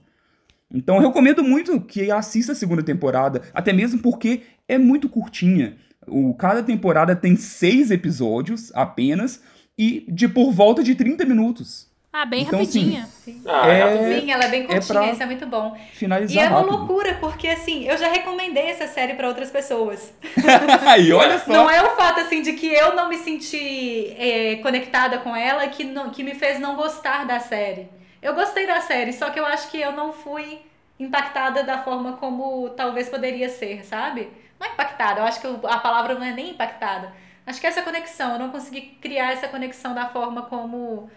[0.74, 5.78] Então, eu recomendo muito que assista a segunda temporada, até mesmo porque é muito curtinha.
[6.06, 9.42] O, cada temporada tem seis episódios apenas
[9.78, 11.88] e de por volta de 30 minutos.
[12.12, 13.08] Ah, bem Então, assim, rapidinha.
[13.46, 14.22] Ah, É- rapidinho.
[14.22, 15.78] Sim, ela é bem é curtinha, pra isso é muito bom.
[15.94, 16.76] Finalizar E é uma rápido.
[16.78, 20.12] loucura, porque assim, eu já recomendei essa série pra outras pessoas.
[20.88, 21.52] Aí, olha só.
[21.54, 25.68] Não é o fato assim de que eu não me senti é, conectada com ela
[25.68, 27.88] que, não, que me fez não gostar da série.
[28.22, 30.60] Eu gostei da série, só que eu acho que eu não fui
[31.00, 34.30] impactada da forma como talvez poderia ser, sabe?
[34.60, 37.14] Não é impactada, eu acho que a palavra não é nem impactada.
[37.46, 41.10] Acho que essa conexão, eu não consegui criar essa conexão da forma como,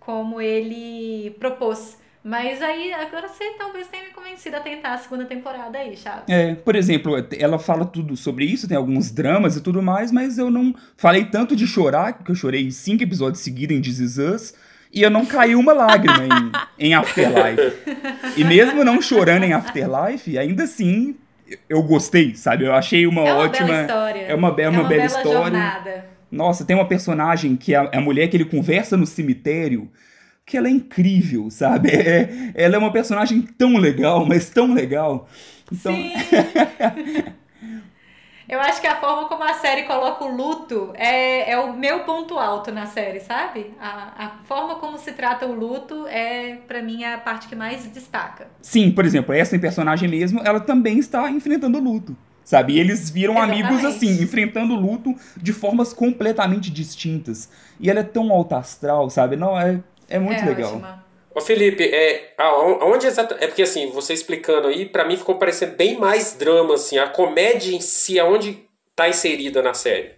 [0.00, 1.98] como ele propôs.
[2.22, 6.24] Mas aí, agora você talvez tenha me convencido a tentar a segunda temporada aí, Chaves.
[6.26, 10.38] É, por exemplo, ela fala tudo sobre isso, tem alguns dramas e tudo mais, mas
[10.38, 14.16] eu não falei tanto de chorar, porque eu chorei cinco episódios seguidos em This Is
[14.16, 14.54] Us,
[14.94, 16.24] e eu não caí uma lágrima
[16.78, 17.76] em, em Afterlife.
[18.36, 21.16] E mesmo não chorando em Afterlife, ainda assim
[21.68, 22.64] eu gostei, sabe?
[22.64, 23.66] Eu achei uma, é uma ótima.
[23.66, 24.20] bela história.
[24.20, 25.32] É uma, é uma bela, história.
[25.32, 26.04] jornada.
[26.30, 29.90] Nossa, tem uma personagem que é a, a mulher que ele conversa no cemitério.
[30.46, 31.90] que ela é incrível, sabe?
[31.94, 35.28] É, ela é uma personagem tão legal, mas tão legal.
[35.72, 36.12] Então, Sim!
[38.48, 42.00] Eu acho que a forma como a série coloca o luto é, é o meu
[42.00, 43.72] ponto alto na série, sabe?
[43.80, 47.86] A, a forma como se trata o luto é, pra mim, a parte que mais
[47.86, 48.46] destaca.
[48.60, 52.16] sim, por exemplo, essa personagem mesmo, ela também está enfrentando luto.
[52.44, 52.74] Sabe?
[52.74, 54.04] E eles viram amigos Exatamente.
[54.04, 57.48] assim, enfrentando luto de formas completamente distintas.
[57.80, 59.34] E ela é tão alta astral, sabe?
[59.34, 59.80] Não, é,
[60.10, 60.72] é muito é legal.
[60.74, 61.03] ótima.
[61.34, 65.74] Ô Felipe, é, aonde exata, é porque assim, você explicando aí, pra mim ficou parecendo
[65.74, 68.60] bem mais drama, assim, a comédia em si, aonde
[68.94, 70.12] tá inserida na série.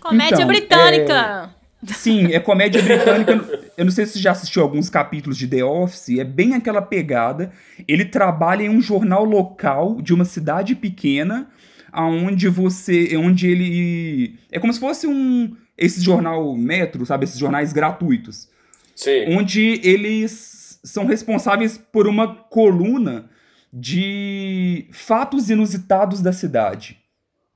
[0.00, 1.54] Comédia Então, britânica.
[1.86, 3.60] Sim, é comédia britânica.
[3.76, 6.18] Eu não sei se você já assistiu alguns capítulos de The Office.
[6.18, 7.52] É bem aquela pegada.
[7.86, 11.48] Ele trabalha em um jornal local de uma cidade pequena,
[11.92, 17.72] aonde você, onde ele é como se fosse um esse jornal Metro, sabe, esses jornais
[17.72, 18.48] gratuitos,
[18.98, 19.36] Sim.
[19.36, 23.30] onde eles são responsáveis por uma coluna
[23.72, 26.98] de fatos inusitados da cidade.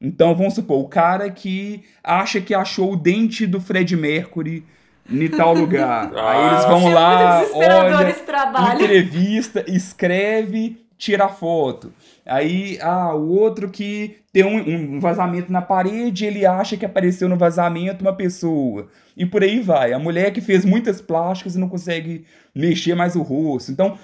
[0.00, 4.64] Então, vamos supor, o cara que acha que achou o dente do Fred Mercury
[5.10, 6.12] em tal lugar.
[6.16, 11.92] Aí eles vão lá, olha, entrevista, escreve, tira foto.
[12.24, 17.28] Aí, ah, o outro que tem um, um vazamento na parede, ele acha que apareceu
[17.28, 18.86] no vazamento uma pessoa.
[19.16, 19.92] E por aí vai.
[19.92, 22.24] A mulher que fez muitas plásticas e não consegue
[22.54, 23.72] mexer mais o rosto.
[23.72, 23.98] Então,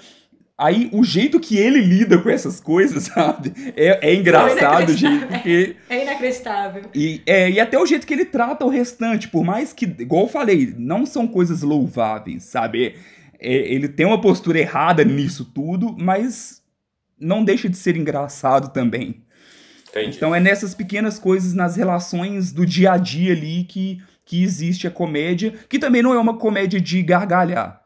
[0.57, 3.53] aí o jeito que ele lida com essas coisas, sabe?
[3.77, 6.83] É, é engraçado, gente, porque É inacreditável.
[6.93, 10.23] e, é, e até o jeito que ele trata o restante, por mais que, igual
[10.23, 12.95] eu falei, não são coisas louváveis, sabe?
[13.39, 16.58] É, ele tem uma postura errada nisso tudo, mas
[17.19, 19.23] não deixa de ser engraçado também.
[19.89, 20.17] Entendi.
[20.17, 24.87] Então é nessas pequenas coisas, nas relações do dia a dia ali que, que existe
[24.87, 27.81] a comédia, que também não é uma comédia de gargalhar.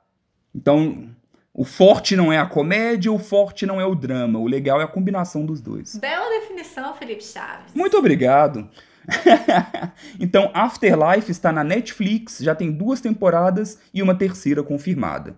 [0.53, 1.09] Então,
[1.53, 4.39] o forte não é a comédia, o forte não é o drama.
[4.39, 5.95] O legal é a combinação dos dois.
[5.95, 7.73] Bela definição, Felipe Chaves.
[7.73, 8.67] Muito obrigado.
[10.19, 15.35] então, Afterlife está na Netflix, já tem duas temporadas e uma terceira confirmada.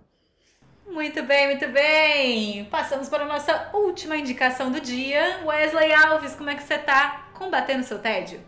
[0.96, 2.64] Muito bem, muito bem.
[2.72, 5.42] Passamos para a nossa última indicação do dia.
[5.44, 8.40] Wesley Alves, como é que você tá combatendo seu tédio?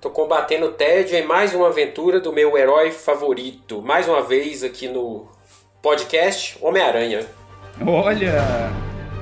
[0.00, 3.80] Tô combatendo o tédio em mais uma aventura do meu herói favorito.
[3.80, 5.28] Mais uma vez aqui no
[5.80, 7.24] podcast Homem-Aranha.
[7.86, 8.32] Olha!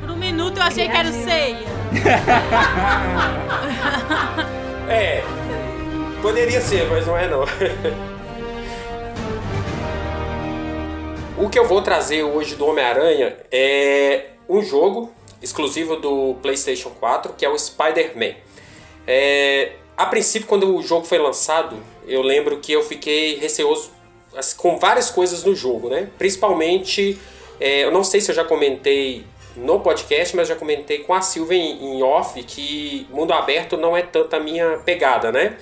[0.00, 1.58] Por um minuto eu achei que era o Ceia.
[4.88, 5.22] É,
[6.20, 7.44] poderia ser, mas não é não.
[11.40, 15.10] o que eu vou trazer hoje do Homem-Aranha é um jogo
[15.40, 18.34] exclusivo do PlayStation 4, que é o Spider-Man.
[19.06, 23.90] É, a princípio, quando o jogo foi lançado, eu lembro que eu fiquei receoso
[24.36, 26.10] assim, com várias coisas no jogo, né?
[26.18, 27.18] Principalmente,
[27.58, 29.24] é, eu não sei se eu já comentei
[29.56, 33.96] no podcast, mas já comentei com a Silvia em, em off que mundo aberto não
[33.96, 35.56] é tanto a minha pegada, né?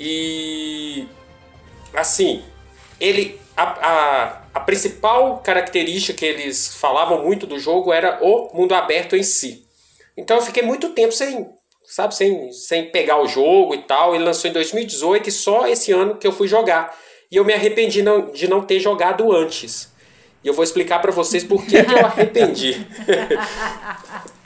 [0.00, 1.06] E
[1.94, 2.42] assim,
[2.98, 8.74] ele a, a, a principal característica que eles falavam muito do jogo era o mundo
[8.74, 9.66] aberto em si.
[10.16, 11.46] Então eu fiquei muito tempo sem,
[11.84, 14.14] sabe, sem, sem pegar o jogo e tal.
[14.14, 16.96] Ele lançou em 2018 e só esse ano que eu fui jogar.
[17.30, 19.92] E eu me arrependi não, de não ter jogado antes.
[20.42, 22.86] E eu vou explicar pra vocês por que, que eu arrependi.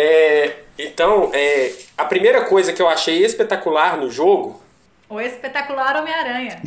[0.00, 4.62] É, então, é, a primeira coisa que eu achei espetacular no jogo,
[5.08, 6.60] O espetacular Homem-Aranha.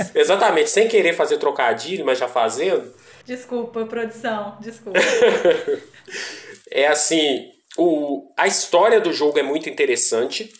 [0.14, 2.92] Exatamente, sem querer fazer trocadilho, mas já fazendo,
[3.24, 4.56] Desculpa, produção.
[4.60, 4.98] Desculpa.
[6.70, 10.52] é assim, o, a história do jogo é muito interessante.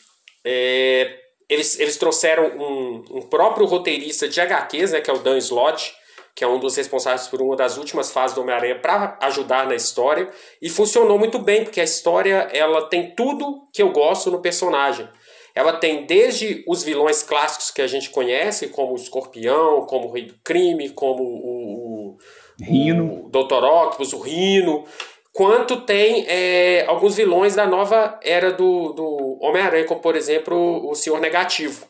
[0.44, 1.18] É,
[1.48, 5.94] eles, eles trouxeram um, um próprio roteirista de HQs, né, que é o Dan Slott,
[6.34, 9.74] que é um dos responsáveis por uma das últimas fases do Homem-Aranha para ajudar na
[9.74, 10.30] história.
[10.60, 15.08] E funcionou muito bem, porque a história ela tem tudo que eu gosto no personagem.
[15.54, 20.12] Ela tem desde os vilões clássicos que a gente conhece, como o Escorpião, como o
[20.12, 22.18] Rei do Crime, como o, o,
[22.60, 23.26] Rino.
[23.26, 23.64] o Dr.
[23.64, 24.84] Octopus, o Rino,
[25.32, 30.94] quanto tem é, alguns vilões da nova era do, do Homem-Aranha, como por exemplo o
[30.94, 31.86] Senhor Negativo,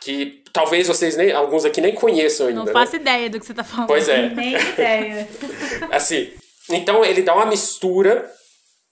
[0.00, 2.60] que talvez vocês nem, alguns aqui nem conheçam ainda.
[2.60, 2.72] Não né?
[2.72, 3.88] faço ideia do que você tá falando.
[3.88, 4.30] Pois é.
[4.30, 5.28] Nem ideia.
[5.90, 6.30] Assim,
[6.70, 8.30] então ele dá uma mistura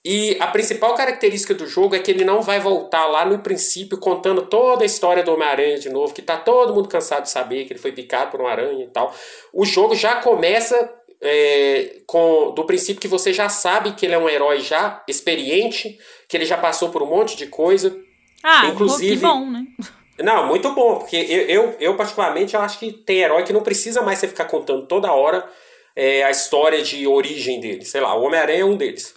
[0.04, 3.98] e a principal característica do jogo é que ele não vai voltar lá no princípio
[3.98, 7.66] contando toda a história do Homem-Aranha de novo, que tá todo mundo cansado de saber
[7.66, 9.14] que ele foi picado por uma aranha e tal.
[9.52, 10.90] O jogo já começa
[11.20, 15.98] é, com do princípio que você já sabe que ele é um herói já experiente,
[16.26, 17.94] que ele já passou por um monte de coisa.
[18.42, 19.64] Ah, Inclusive- que bom, né?
[20.18, 23.62] Não, muito bom, porque eu, eu, eu, particularmente eu acho que tem herói que não
[23.62, 25.46] precisa mais você ficar contando toda hora
[25.96, 27.84] é, a história de origem dele.
[27.84, 29.14] Sei lá, o Homem-Aranha é um deles.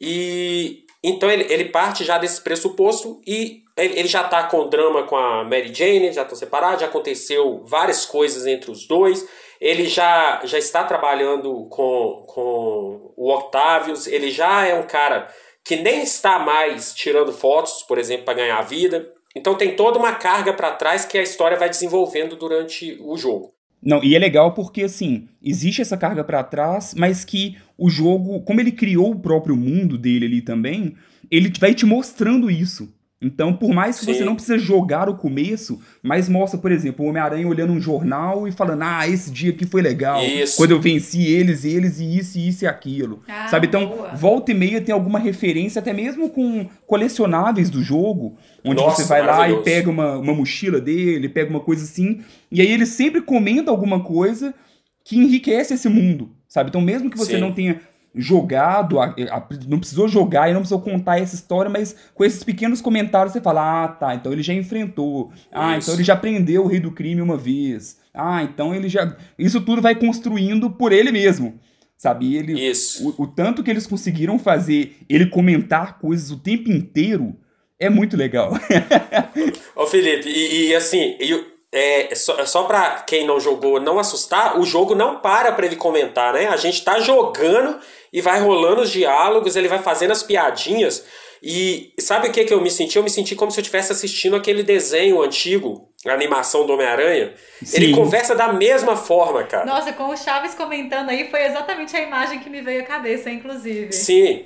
[0.00, 5.16] E então ele, ele parte já desse pressuposto e ele, já tá com drama com
[5.16, 9.26] a Mary Jane, já estão separados, já aconteceu várias coisas entre os dois.
[9.58, 15.28] Ele já, já está trabalhando com, com o Octavius, ele já é um cara
[15.64, 19.10] que nem está mais tirando fotos, por exemplo, para ganhar vida.
[19.34, 23.54] Então tem toda uma carga para trás que a história vai desenvolvendo durante o jogo.
[23.82, 28.40] Não, e é legal porque, assim, existe essa carga para trás, mas que o jogo,
[28.42, 30.94] como ele criou o próprio mundo dele ali também,
[31.30, 32.92] ele vai te mostrando isso.
[33.22, 34.14] Então, por mais que Sim.
[34.14, 38.48] você não precisa jogar o começo, mas mostra, por exemplo, o Homem-Aranha olhando um jornal
[38.48, 40.24] e falando: Ah, esse dia aqui foi legal.
[40.24, 40.56] Isso.
[40.56, 43.22] Quando eu venci eles, eles, e isso, e isso e aquilo.
[43.28, 43.66] Ah, Sabe?
[43.66, 44.14] Então, boa.
[44.14, 49.08] volta e meia tem alguma referência, até mesmo com colecionáveis do jogo, onde Nossa, você
[49.08, 52.86] vai lá e pega uma, uma mochila dele, pega uma coisa assim, e aí ele
[52.86, 54.54] sempre comenta alguma coisa
[55.04, 56.30] que enriquece esse mundo.
[56.48, 56.68] Sabe?
[56.70, 57.40] Então, mesmo que você Sim.
[57.40, 57.80] não tenha
[58.14, 58.96] jogado,
[59.68, 63.40] não precisou jogar e não precisou contar essa história, mas com esses pequenos comentários você
[63.40, 65.86] fala: ah, tá, então ele já enfrentou, ah, isso.
[65.86, 69.16] então ele já prendeu o rei do crime uma vez, ah, então ele já.
[69.38, 71.58] Isso tudo vai construindo por ele mesmo.
[71.96, 72.34] Sabe?
[72.34, 73.14] Ele, Isso.
[73.18, 77.36] O, o tanto que eles conseguiram fazer ele comentar coisas o tempo inteiro
[77.78, 78.52] é muito legal.
[79.76, 84.58] Ô Felipe, e, e assim, e, é, só, só pra quem não jogou não assustar,
[84.58, 86.48] o jogo não para pra ele comentar, né?
[86.48, 87.78] A gente tá jogando
[88.12, 91.04] e vai rolando os diálogos, ele vai fazendo as piadinhas.
[91.42, 92.96] E sabe o que, que eu me senti?
[92.96, 97.32] Eu me senti como se eu estivesse assistindo aquele desenho antigo, a animação do Homem-Aranha.
[97.72, 99.64] Ele conversa da mesma forma, cara.
[99.64, 103.30] Nossa, com o Chaves comentando aí, foi exatamente a imagem que me veio à cabeça,
[103.30, 103.92] inclusive.
[103.92, 104.44] Sim.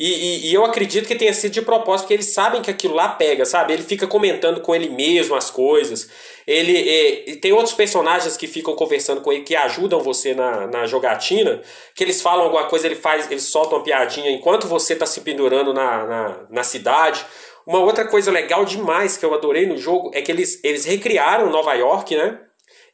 [0.00, 2.94] E, e, e, eu acredito que tenha sido de propósito, porque eles sabem que aquilo
[2.94, 3.74] lá pega, sabe?
[3.74, 6.08] Ele fica comentando com ele mesmo as coisas.
[6.46, 10.86] Ele é, tem outros personagens que ficam conversando com ele que ajudam você na, na
[10.86, 11.60] jogatina,
[11.94, 15.20] que eles falam alguma coisa, ele faz, eles soltam uma piadinha enquanto você está se
[15.20, 17.22] pendurando na, na, na cidade.
[17.66, 21.50] Uma outra coisa legal demais que eu adorei no jogo é que eles, eles recriaram
[21.50, 22.40] Nova York, né?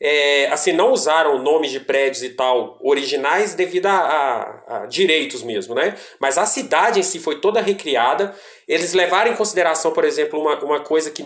[0.00, 5.42] É, assim, não usaram nomes de prédios e tal originais devido a, a, a, direitos
[5.42, 5.94] mesmo, né?
[6.20, 8.34] Mas a cidade em si foi toda recriada.
[8.68, 11.24] Eles levaram em consideração, por exemplo, uma, uma coisa que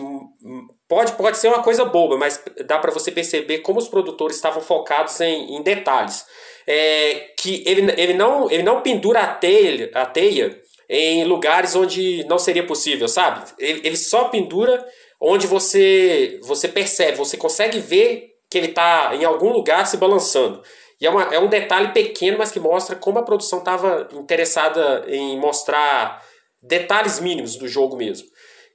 [0.87, 4.61] pode, pode ser uma coisa boba, mas dá para você perceber como os produtores estavam
[4.61, 6.25] focados em, em detalhes.
[6.67, 12.23] É, que ele, ele, não, ele não pendura a teia, a teia em lugares onde
[12.25, 13.49] não seria possível, sabe?
[13.57, 14.85] Ele, ele só pendura
[15.19, 20.61] onde você, você percebe, você consegue ver que ele está em algum lugar se balançando.
[20.99, 25.05] E é, uma, é um detalhe pequeno, mas que mostra como a produção estava interessada
[25.07, 26.21] em mostrar
[26.61, 28.27] detalhes mínimos do jogo mesmo.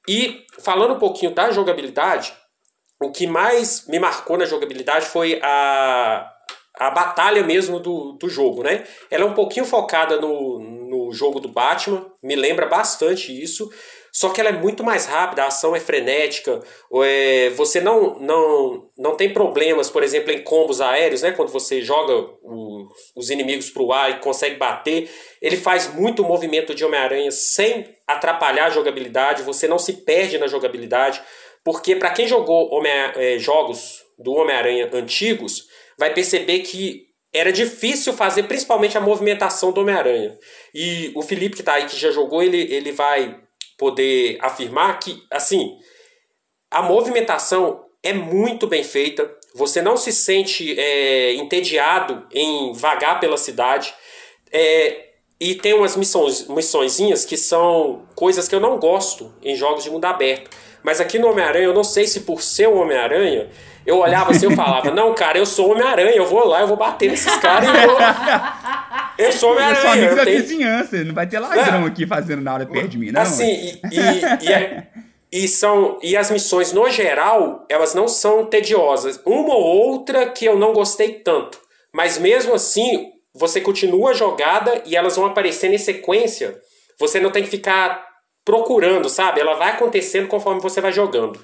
[0.08, 2.34] E falando um pouquinho da jogabilidade,
[3.00, 6.32] o que mais me marcou na jogabilidade foi a,
[6.78, 8.84] a batalha mesmo do, do jogo, né?
[9.10, 13.70] Ela é um pouquinho focada no, no jogo do Batman, me lembra bastante isso,
[14.16, 16.62] só que ela é muito mais rápida, a ação é frenética,
[17.04, 21.32] é, você não, não, não tem problemas, por exemplo, em combos aéreos, né?
[21.32, 25.10] Quando você joga o, os inimigos para o ar e consegue bater,
[25.42, 30.46] ele faz muito movimento de Homem-Aranha sem atrapalhar a jogabilidade, você não se perde na
[30.46, 31.20] jogabilidade,
[31.62, 35.66] porque para quem jogou Homem é, jogos do Homem-Aranha antigos,
[35.98, 37.04] vai perceber que
[37.34, 40.38] era difícil fazer principalmente a movimentação do Homem-Aranha.
[40.74, 43.44] E o Felipe que está aí, que já jogou, ele, ele vai
[43.76, 45.78] poder afirmar que, assim,
[46.70, 49.30] a movimentação é muito bem feita.
[49.54, 53.94] Você não se sente é, entediado em vagar pela cidade.
[54.52, 55.06] É,
[55.40, 59.90] e tem umas missões, missõezinhas que são coisas que eu não gosto em jogos de
[59.90, 60.50] mundo aberto.
[60.82, 63.50] Mas aqui no Homem-Aranha, eu não sei se por ser o Homem-Aranha,
[63.84, 66.76] eu olhava assim, eu falava, não, cara, eu sou Homem-Aranha, eu vou lá, eu vou
[66.76, 67.96] bater nesses caras e vou...
[69.18, 69.78] Eu sou Homem-Aranha.
[69.78, 70.40] Eu sou amigo da tenho...
[70.40, 71.86] vizinhança, não vai ter ladrão não.
[71.86, 73.22] aqui fazendo nada perto de mim, não.
[73.22, 74.86] Assim, e, e, e, é,
[75.32, 79.20] e, são, e as missões, no geral, elas não são tediosas.
[79.24, 81.58] Uma ou outra que eu não gostei tanto.
[81.94, 86.56] Mas mesmo assim, você continua a jogada e elas vão aparecendo em sequência.
[86.98, 88.04] Você não tem que ficar
[88.44, 89.40] procurando, sabe?
[89.40, 91.38] Ela vai acontecendo conforme você vai jogando.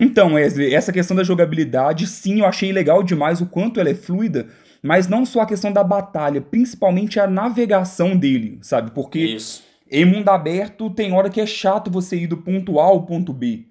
[0.00, 3.94] Então, Wesley, essa questão da jogabilidade, sim, eu achei legal demais o quanto ela é
[3.94, 4.48] fluida,
[4.82, 8.90] mas não só a questão da batalha, principalmente a navegação dele, sabe?
[8.92, 9.62] Porque Isso.
[9.90, 13.32] em mundo aberto tem hora que é chato você ir do ponto A ao ponto
[13.32, 13.66] B.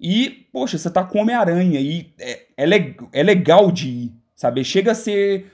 [0.00, 4.62] E, poxa, você tá com Homem-Aranha e é, é, é legal de ir, sabe?
[4.62, 5.46] Chega a ser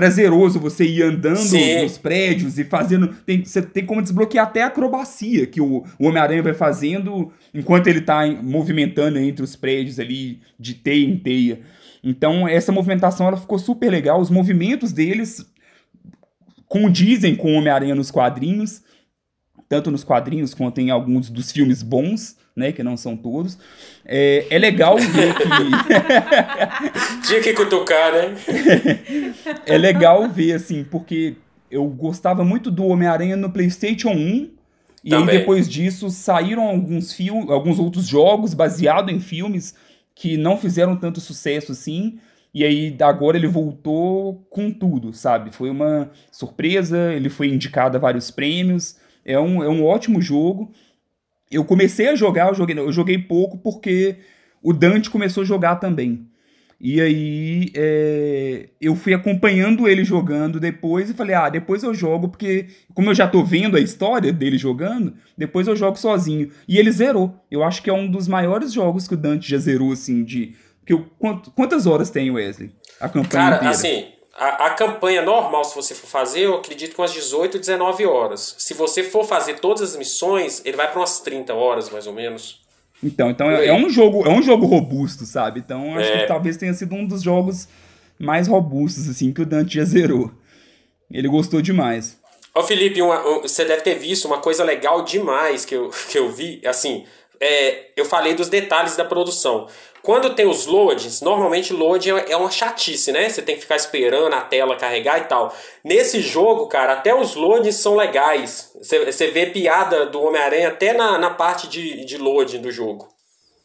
[0.00, 1.82] prazeroso você ir andando Sim.
[1.82, 3.08] nos prédios e fazendo.
[3.26, 7.88] Tem, você tem como desbloquear até a acrobacia que o, o Homem-Aranha vai fazendo enquanto
[7.88, 11.60] ele tá movimentando entre os prédios ali, de teia em teia.
[12.02, 14.20] Então, essa movimentação ela ficou super legal.
[14.20, 15.46] Os movimentos deles
[16.66, 18.82] condizem com o Homem-Aranha nos quadrinhos,
[19.68, 23.58] tanto nos quadrinhos quanto em alguns dos filmes bons, né, que não são todos.
[24.04, 25.44] É, é legal ver que
[27.26, 28.36] Tinha que cutucar, né?
[29.66, 31.36] é legal ver assim, porque
[31.70, 34.50] eu gostava muito do Homem-Aranha no PlayStation 1.
[35.02, 35.38] E aí Também.
[35.38, 37.16] depois disso saíram alguns
[37.48, 39.74] alguns outros jogos baseados em filmes
[40.20, 42.18] que não fizeram tanto sucesso assim.
[42.52, 45.50] E aí agora ele voltou com tudo, sabe?
[45.50, 48.96] Foi uma surpresa, ele foi indicado a vários prêmios.
[49.24, 50.70] É um, é um ótimo jogo.
[51.50, 54.16] Eu comecei a jogar, eu joguei, eu joguei pouco porque
[54.62, 56.28] o Dante começou a jogar também.
[56.80, 62.28] E aí é, eu fui acompanhando ele jogando depois e falei, ah, depois eu jogo,
[62.30, 66.50] porque como eu já tô vendo a história dele jogando, depois eu jogo sozinho.
[66.66, 67.34] E ele zerou.
[67.50, 70.54] Eu acho que é um dos maiores jogos que o Dante já zerou, assim, de.
[70.86, 72.70] Que eu, quant- quantas horas tem, Wesley?
[72.98, 73.70] A campanha Cara, inteira.
[73.70, 78.06] assim, a, a campanha normal, se você for fazer, eu acredito que umas 18, 19
[78.06, 78.56] horas.
[78.58, 82.14] Se você for fazer todas as missões, ele vai para umas 30 horas, mais ou
[82.14, 82.60] menos.
[83.02, 85.60] Então, então é, é um jogo, é um jogo robusto, sabe?
[85.60, 86.18] Então acho É.
[86.20, 87.66] que talvez tenha sido um dos jogos
[88.18, 90.30] mais robustos assim que o Dante já zerou.
[91.10, 92.18] Ele gostou demais.
[92.54, 96.18] Ô Felipe, uma- um- você deve ter visto uma coisa legal demais que eu, que
[96.18, 96.60] eu vi.
[96.66, 97.04] Assim,
[97.40, 99.66] é, eu falei dos detalhes da produção.
[100.02, 103.28] Quando tem os loadings, normalmente loading é é uma chatice, né?
[103.28, 105.54] Você tem que ficar esperando a tela carregar e tal.
[105.84, 108.72] Nesse jogo, cara, até os loadings são legais.
[108.78, 113.08] Você, vê piada do Homem-Aranha até na, na parte de, de loading do jogo.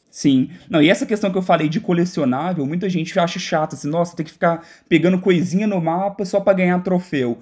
[0.10, 0.50] Sim.
[0.70, 4.16] Não, e essa questão que eu falei de colecionável, muita gente acha chato, assim, nossa,
[4.16, 7.38] tem que ficar pegando coisinha no mapa só pra ganhar troféu.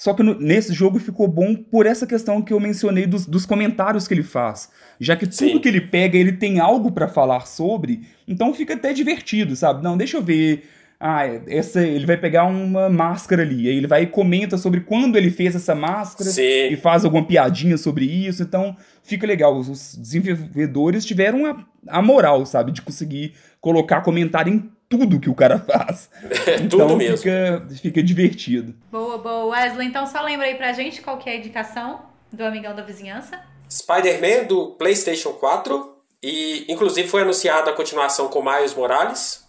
[0.00, 3.44] Só que no- nesse jogo ficou bom por essa questão que eu mencionei dos, dos
[3.44, 4.70] comentários que ele faz.
[4.98, 5.58] Já que tudo Sim.
[5.58, 9.84] que ele pega, ele tem algo pra falar sobre, então fica até divertido, sabe?
[9.84, 10.64] Não, deixa eu ver.
[10.98, 13.68] Ah, essa, ele vai pegar uma máscara ali.
[13.68, 16.68] Aí ele vai e comenta sobre quando ele fez essa máscara Sim.
[16.70, 18.42] e faz alguma piadinha sobre isso.
[18.42, 19.54] Então fica legal.
[19.56, 21.56] Os- Os desenvolvedores tiveram a,
[21.88, 22.72] a moral, sabe?
[22.72, 26.10] De conseguir colocar comentário em tudo que o cara faz.
[26.60, 27.18] Então Tudo mesmo.
[27.18, 28.74] Fica, fica divertido.
[28.90, 29.46] Boa, boa.
[29.56, 32.82] Wesley, então só lembra aí pra gente qual que é a indicação do Amigão da
[32.82, 33.40] Vizinhança.
[33.70, 35.96] Spider-Man do PlayStation 4.
[36.22, 39.44] E, inclusive, foi anunciada a continuação com Miles Morales.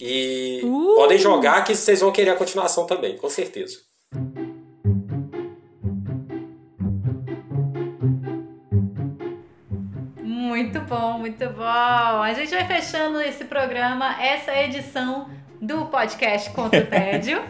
[0.00, 0.94] E Uh!
[0.96, 3.78] podem jogar que vocês vão querer a continuação também, com certeza.
[10.62, 11.62] Muito bom, muito bom.
[12.22, 15.28] A gente vai fechando esse programa, essa edição
[15.60, 17.40] do podcast Contra o Tédio.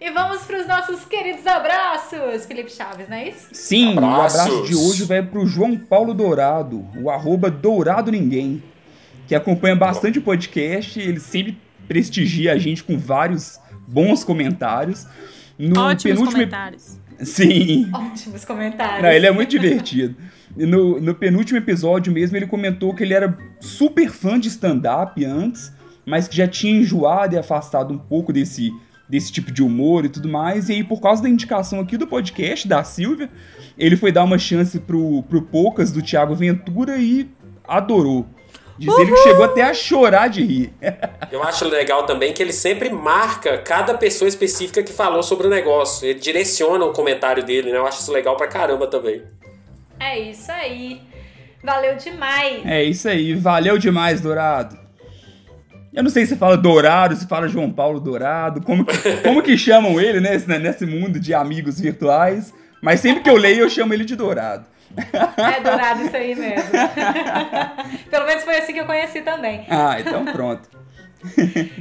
[0.00, 3.48] e vamos para os nossos queridos abraços, Felipe Chaves, não é isso?
[3.52, 4.40] Sim, Abraços.
[4.40, 8.62] o abraço de hoje vai pro João Paulo Dourado, o arroba Dourado Ninguém,
[9.28, 11.56] que acompanha bastante o podcast, ele sempre
[11.86, 15.06] prestigia a gente com vários bons comentários.
[15.58, 16.98] No Ótimos penúltimo comentários.
[17.20, 17.90] Sim.
[17.94, 19.02] Ótimos comentários.
[19.02, 20.16] Não, ele é muito divertido.
[20.56, 25.72] No, no penúltimo episódio mesmo, ele comentou que ele era super fã de stand-up antes,
[26.06, 28.72] mas que já tinha enjoado e afastado um pouco desse,
[29.08, 30.68] desse tipo de humor e tudo mais.
[30.68, 33.28] E aí, por causa da indicação aqui do podcast da Silvia,
[33.76, 37.28] ele foi dar uma chance pro, pro Poucas do Thiago Ventura e
[37.66, 38.26] adorou.
[38.76, 40.72] Diz ele que chegou até a chorar de rir.
[41.30, 45.50] Eu acho legal também que ele sempre marca cada pessoa específica que falou sobre o
[45.50, 46.06] negócio.
[46.08, 47.78] Ele direciona o comentário dele, né?
[47.78, 49.22] Eu acho isso legal pra caramba também.
[50.04, 51.00] É isso aí.
[51.62, 52.66] Valeu demais.
[52.66, 54.78] É isso aí, valeu demais, Dourado.
[55.94, 59.56] Eu não sei se fala Dourado, se fala João Paulo Dourado, como que, como que
[59.56, 62.52] chamam ele né, nesse, nesse mundo de amigos virtuais,
[62.82, 64.66] mas sempre que eu leio eu chamo ele de Dourado.
[64.96, 66.70] É dourado isso aí mesmo.
[68.10, 69.66] Pelo menos foi assim que eu conheci também.
[69.68, 70.68] Ah, então pronto.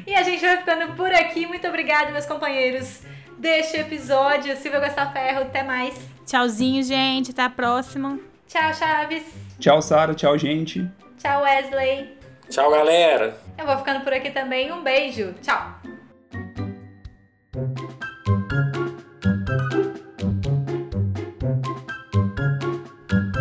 [0.07, 1.45] E a gente vai ficando por aqui.
[1.45, 3.01] Muito obrigada, meus companheiros,
[3.43, 4.55] deste episódio.
[4.55, 5.93] Silvia Gostaferro, até mais.
[6.25, 7.31] Tchauzinho, gente.
[7.31, 8.17] Até a próxima.
[8.47, 9.23] Tchau, Chaves.
[9.59, 10.89] Tchau, Sara, tchau, gente.
[11.17, 12.17] Tchau, Wesley.
[12.49, 13.37] Tchau, galera!
[13.57, 14.71] Eu vou ficando por aqui também.
[14.71, 15.33] Um beijo.
[15.41, 15.75] Tchau.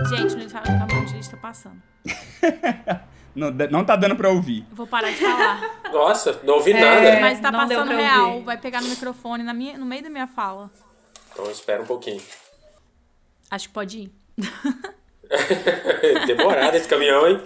[0.08, 1.82] Gente, o caminhão de lista tá passando.
[3.34, 4.66] Não, não tá dando pra ouvir.
[4.70, 5.80] Eu vou parar de falar.
[5.92, 6.80] Nossa, não ouvi É.
[6.80, 7.20] nada.
[7.20, 8.30] Mas tá não passando real.
[8.32, 8.44] ouvir.
[8.44, 10.70] Vai pegar no microfone na minha, no meio da minha fala.
[11.32, 12.20] Então espera um pouquinho.
[13.50, 14.12] Acho que pode ir.
[16.26, 17.40] Demorado esse caminhão, hein?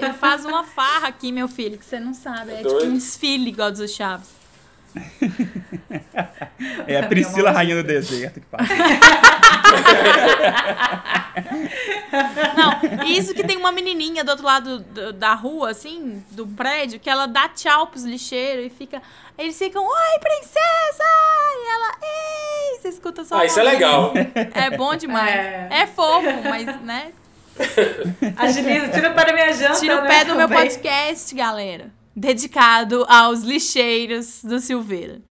[0.00, 2.52] Ele faz uma farra aqui, meu filho, que você não sabe.
[2.52, 2.90] É tipo Doido.
[2.90, 4.28] um desfile igual dos Chaves.
[6.86, 8.64] É a Priscila Rainha do Deserto que passa.
[12.56, 16.46] Não, e isso que tem uma menininha do outro lado do- da rua, assim, do
[16.46, 19.00] prédio, que ela dá tchau pros lixeiros e fica.
[19.38, 21.04] Eles ficam, oi, princesa!
[21.56, 22.78] E ela, ei!
[22.80, 23.36] Você escuta só.
[23.36, 24.12] a Ah, isso é legal.
[24.54, 25.34] É bom demais.
[25.34, 25.68] É.
[25.70, 27.12] É, fofo, mas, né?
[28.36, 29.78] Agiliza, tira para minha janta.
[29.78, 31.90] Tira o né, pé do meu podcast, galera.
[32.20, 35.22] Dedicado aos lixeiros do Silveira.